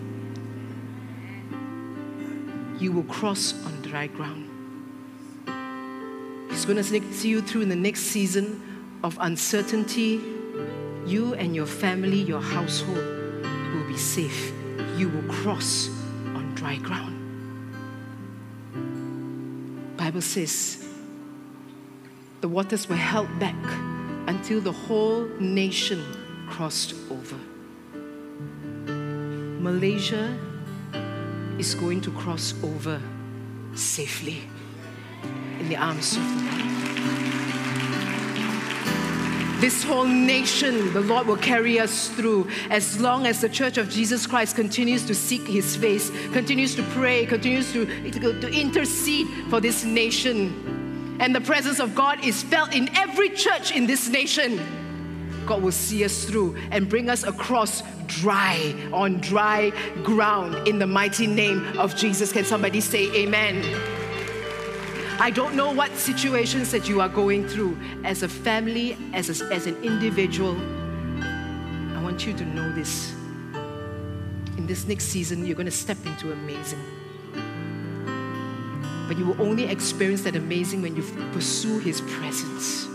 You 2.79 2.91
will 2.91 3.03
cross 3.05 3.55
on 3.65 3.81
dry 3.81 4.05
ground. 4.05 4.47
He's 6.51 6.65
going 6.65 6.77
to 6.77 6.83
see 6.83 7.29
you 7.29 7.41
through 7.41 7.61
in 7.61 7.69
the 7.69 7.75
next 7.75 8.01
season 8.01 8.61
of 9.03 9.17
uncertainty. 9.19 10.21
You 11.07 11.33
and 11.33 11.55
your 11.55 11.65
family, 11.65 12.21
your 12.21 12.41
household 12.41 12.97
will 13.73 13.87
be 13.87 13.97
safe. 13.97 14.53
You 14.97 15.09
will 15.09 15.31
cross 15.31 15.89
on 16.35 16.55
dry 16.55 16.77
ground. 16.77 17.13
Bible 19.95 20.21
says 20.21 20.83
the 22.41 22.47
waters 22.47 22.89
were 22.89 22.95
held 22.95 23.27
back 23.39 23.55
until 24.27 24.59
the 24.59 24.71
whole 24.71 25.27
nation 25.39 26.03
crossed 26.49 26.95
over. 27.11 27.37
Malaysia 29.61 30.35
is 31.59 31.75
going 31.75 32.01
to 32.01 32.11
cross 32.11 32.55
over 32.63 32.99
safely 33.75 34.41
in 35.59 35.69
the 35.69 35.75
arms 35.75 36.17
of 36.17 36.23
the 36.23 36.57
Lord. 36.57 36.76
This 39.59 39.83
whole 39.83 40.05
nation, 40.05 40.93
the 40.93 41.01
Lord 41.01 41.27
will 41.27 41.37
carry 41.37 41.79
us 41.79 42.09
through 42.09 42.47
as 42.69 42.99
long 42.99 43.25
as 43.25 43.41
the 43.41 43.49
Church 43.49 43.77
of 43.77 43.89
Jesus 43.89 44.27
Christ 44.27 44.55
continues 44.55 45.05
to 45.05 45.15
seek 45.15 45.47
His 45.47 45.75
face, 45.75 46.11
continues 46.31 46.75
to 46.75 46.83
pray, 46.93 47.25
continues 47.25 47.73
to, 47.73 47.85
to, 48.11 48.49
intercede 48.51 49.27
for 49.49 49.59
this 49.59 49.83
nation 49.83 50.77
and 51.19 51.33
the 51.33 51.41
presence 51.41 51.79
of 51.79 51.95
God 51.95 52.23
is 52.23 52.43
felt 52.43 52.75
in 52.75 52.89
every 52.95 53.29
church 53.29 53.71
in 53.71 53.87
this 53.87 54.07
nation, 54.07 54.61
God 55.47 55.63
will 55.63 55.71
see 55.71 56.03
us 56.03 56.25
through 56.25 56.57
and 56.71 56.87
bring 56.87 57.09
us 57.09 57.23
across 57.23 57.81
dry, 58.05 58.75
on 58.93 59.19
dry 59.19 59.71
ground 60.03 60.67
in 60.67 60.77
the 60.77 60.87
mighty 60.87 61.25
name 61.25 61.77
of 61.79 61.95
Jesus. 61.95 62.31
Can 62.31 62.45
somebody 62.45 62.81
say 62.81 63.11
amen? 63.15 63.63
I 65.19 65.31
don't 65.31 65.55
know 65.55 65.71
what 65.71 65.95
situations 65.95 66.69
that 66.69 66.87
you 66.87 67.01
are 67.01 67.09
going 67.09 67.47
through 67.47 67.75
as 68.03 68.21
a 68.21 68.29
family, 68.29 68.95
as, 69.13 69.41
a, 69.41 69.45
as 69.51 69.65
an 69.65 69.75
individual. 69.83 70.55
I 71.97 72.03
want 72.03 72.27
you 72.27 72.33
to 72.33 72.45
know 72.45 72.71
this. 72.73 73.13
In 74.57 74.67
this 74.67 74.85
next 74.85 75.05
season, 75.05 75.43
you're 75.43 75.55
going 75.55 75.65
to 75.65 75.71
step 75.71 75.97
into 76.05 76.31
amazing. 76.31 76.79
But 79.07 79.17
you 79.17 79.25
will 79.25 79.41
only 79.41 79.63
experience 79.63 80.21
that 80.21 80.35
amazing 80.35 80.83
when 80.83 80.95
you 80.95 81.01
pursue 81.31 81.79
His 81.79 81.99
presence. 82.01 82.85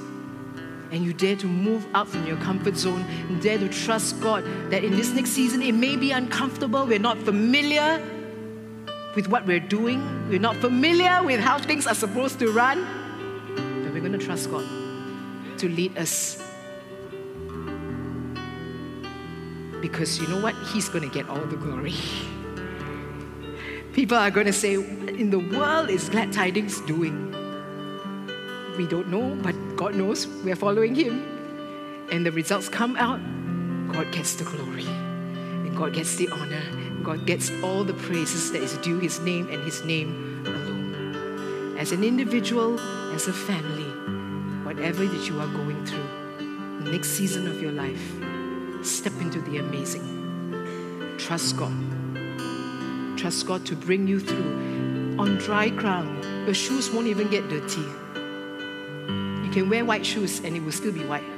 And 0.92 1.04
you 1.04 1.12
dare 1.12 1.34
to 1.36 1.46
move 1.46 1.84
out 1.92 2.06
from 2.06 2.24
your 2.24 2.36
comfort 2.36 2.76
zone 2.76 3.00
and 3.00 3.42
dare 3.42 3.58
to 3.58 3.68
trust 3.68 4.20
God 4.20 4.44
that 4.70 4.84
in 4.84 4.94
this 4.94 5.10
next 5.10 5.30
season 5.30 5.60
it 5.60 5.72
may 5.72 5.96
be 5.96 6.12
uncomfortable. 6.12 6.86
We're 6.86 7.00
not 7.00 7.18
familiar 7.18 8.00
with 9.14 9.28
what 9.28 9.46
we're 9.46 9.60
doing, 9.60 10.28
we're 10.28 10.38
not 10.38 10.56
familiar 10.56 11.22
with 11.22 11.40
how 11.40 11.58
things 11.58 11.86
are 11.86 11.94
supposed 11.94 12.38
to 12.38 12.50
run. 12.50 12.82
But 13.84 13.92
we're 13.92 14.00
going 14.00 14.12
to 14.12 14.18
trust 14.18 14.50
God 14.50 14.64
to 15.58 15.68
lead 15.68 15.96
us. 15.98 16.42
Because 19.80 20.20
you 20.20 20.28
know 20.28 20.40
what? 20.40 20.54
He's 20.72 20.88
going 20.88 21.08
to 21.08 21.12
get 21.12 21.28
all 21.28 21.40
the 21.40 21.56
glory. 21.56 21.94
People 23.92 24.16
are 24.16 24.30
going 24.30 24.46
to 24.46 24.52
say, 24.52 24.74
in 24.74 25.30
the 25.30 25.38
world 25.38 25.90
is 25.90 26.08
Glad 26.08 26.32
Tidings 26.32 26.80
doing? 26.82 27.30
We 28.78 28.86
don't 28.86 29.08
know, 29.08 29.36
but 29.42 29.54
God 29.76 29.94
knows 29.94 30.26
we're 30.26 30.56
following 30.56 30.94
Him. 30.94 32.08
And 32.10 32.24
the 32.24 32.32
results 32.32 32.68
come 32.68 32.96
out, 32.96 33.20
God 33.92 34.10
gets 34.12 34.34
the 34.36 34.44
glory. 34.44 34.86
And 34.86 35.76
God 35.76 35.92
gets 35.92 36.16
the 36.16 36.28
honor. 36.30 36.81
God 37.02 37.26
gets 37.26 37.50
all 37.62 37.84
the 37.84 37.94
praises 37.94 38.52
that 38.52 38.62
is 38.62 38.76
due 38.78 38.98
His 38.98 39.20
name 39.20 39.48
and 39.50 39.62
His 39.64 39.84
name 39.84 40.44
alone. 40.46 41.76
As 41.78 41.92
an 41.92 42.04
individual, 42.04 42.78
as 43.12 43.26
a 43.28 43.32
family, 43.32 43.90
whatever 44.64 45.04
that 45.04 45.28
you 45.28 45.40
are 45.40 45.48
going 45.48 45.84
through, 45.84 46.08
the 46.84 46.92
next 46.92 47.10
season 47.10 47.48
of 47.48 47.60
your 47.60 47.72
life, 47.72 48.12
step 48.84 49.12
into 49.20 49.40
the 49.40 49.58
amazing. 49.58 51.16
Trust 51.18 51.56
God. 51.56 51.74
Trust 53.18 53.46
God 53.46 53.66
to 53.66 53.76
bring 53.76 54.06
you 54.06 54.20
through 54.20 55.16
on 55.18 55.36
dry 55.38 55.68
ground. 55.68 56.24
Your 56.46 56.54
shoes 56.54 56.90
won't 56.90 57.08
even 57.08 57.28
get 57.30 57.48
dirty. 57.48 57.80
You 59.44 59.50
can 59.52 59.68
wear 59.68 59.84
white 59.84 60.06
shoes 60.06 60.40
and 60.40 60.56
it 60.56 60.60
will 60.60 60.72
still 60.72 60.92
be 60.92 61.04
white 61.04 61.28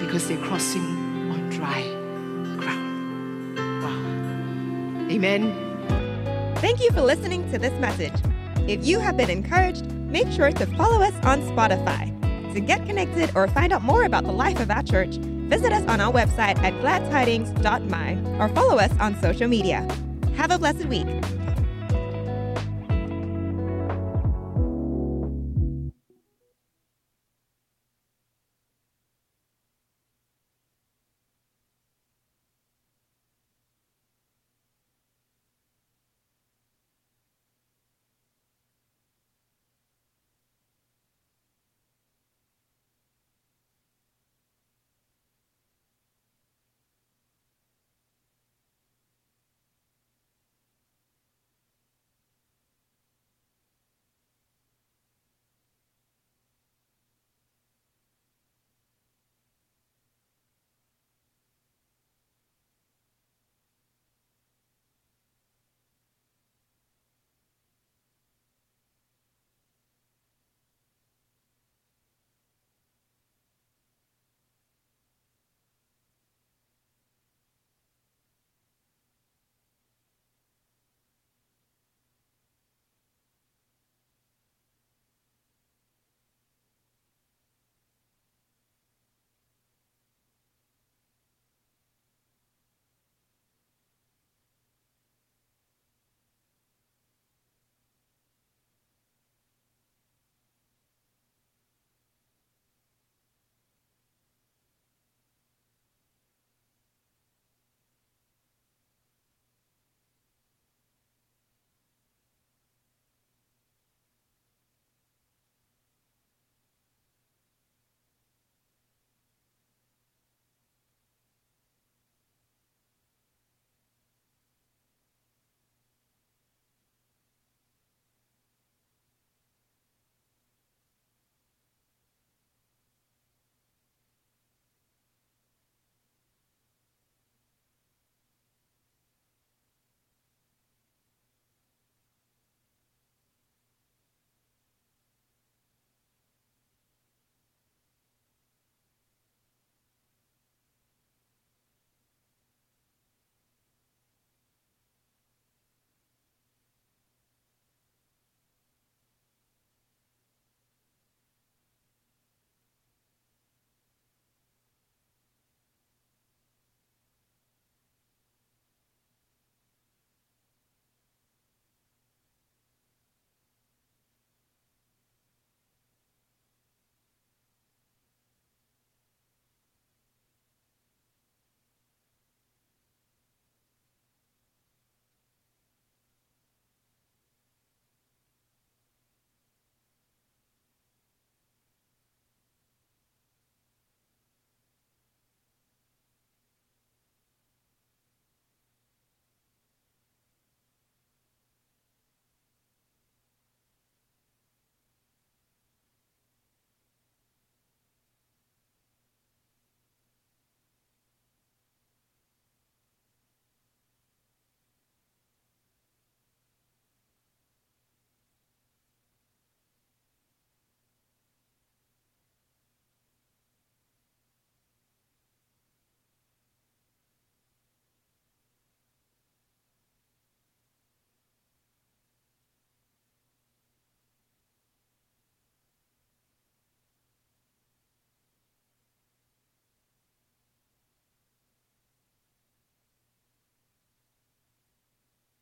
because 0.00 0.28
they're 0.28 0.38
crossing 0.38 0.82
on 1.30 1.50
dry 1.50 2.03
Amen. 5.14 5.54
Thank 6.56 6.80
you 6.80 6.90
for 6.90 7.00
listening 7.00 7.48
to 7.52 7.58
this 7.58 7.72
message. 7.78 8.14
If 8.66 8.84
you 8.84 8.98
have 8.98 9.16
been 9.16 9.30
encouraged, 9.30 9.86
make 9.92 10.28
sure 10.32 10.50
to 10.50 10.66
follow 10.76 11.00
us 11.02 11.14
on 11.24 11.40
Spotify. 11.42 12.10
To 12.52 12.58
get 12.58 12.84
connected 12.84 13.30
or 13.36 13.46
find 13.46 13.72
out 13.72 13.82
more 13.82 14.04
about 14.04 14.24
the 14.24 14.32
life 14.32 14.58
of 14.58 14.72
our 14.72 14.82
church, 14.82 15.14
visit 15.14 15.72
us 15.72 15.86
on 15.86 16.00
our 16.00 16.12
website 16.12 16.58
at 16.64 16.72
gladtidings.my 16.74 18.40
or 18.40 18.48
follow 18.56 18.78
us 18.78 18.92
on 18.98 19.20
social 19.20 19.46
media. 19.46 19.86
Have 20.34 20.50
a 20.50 20.58
blessed 20.58 20.86
week. 20.86 21.06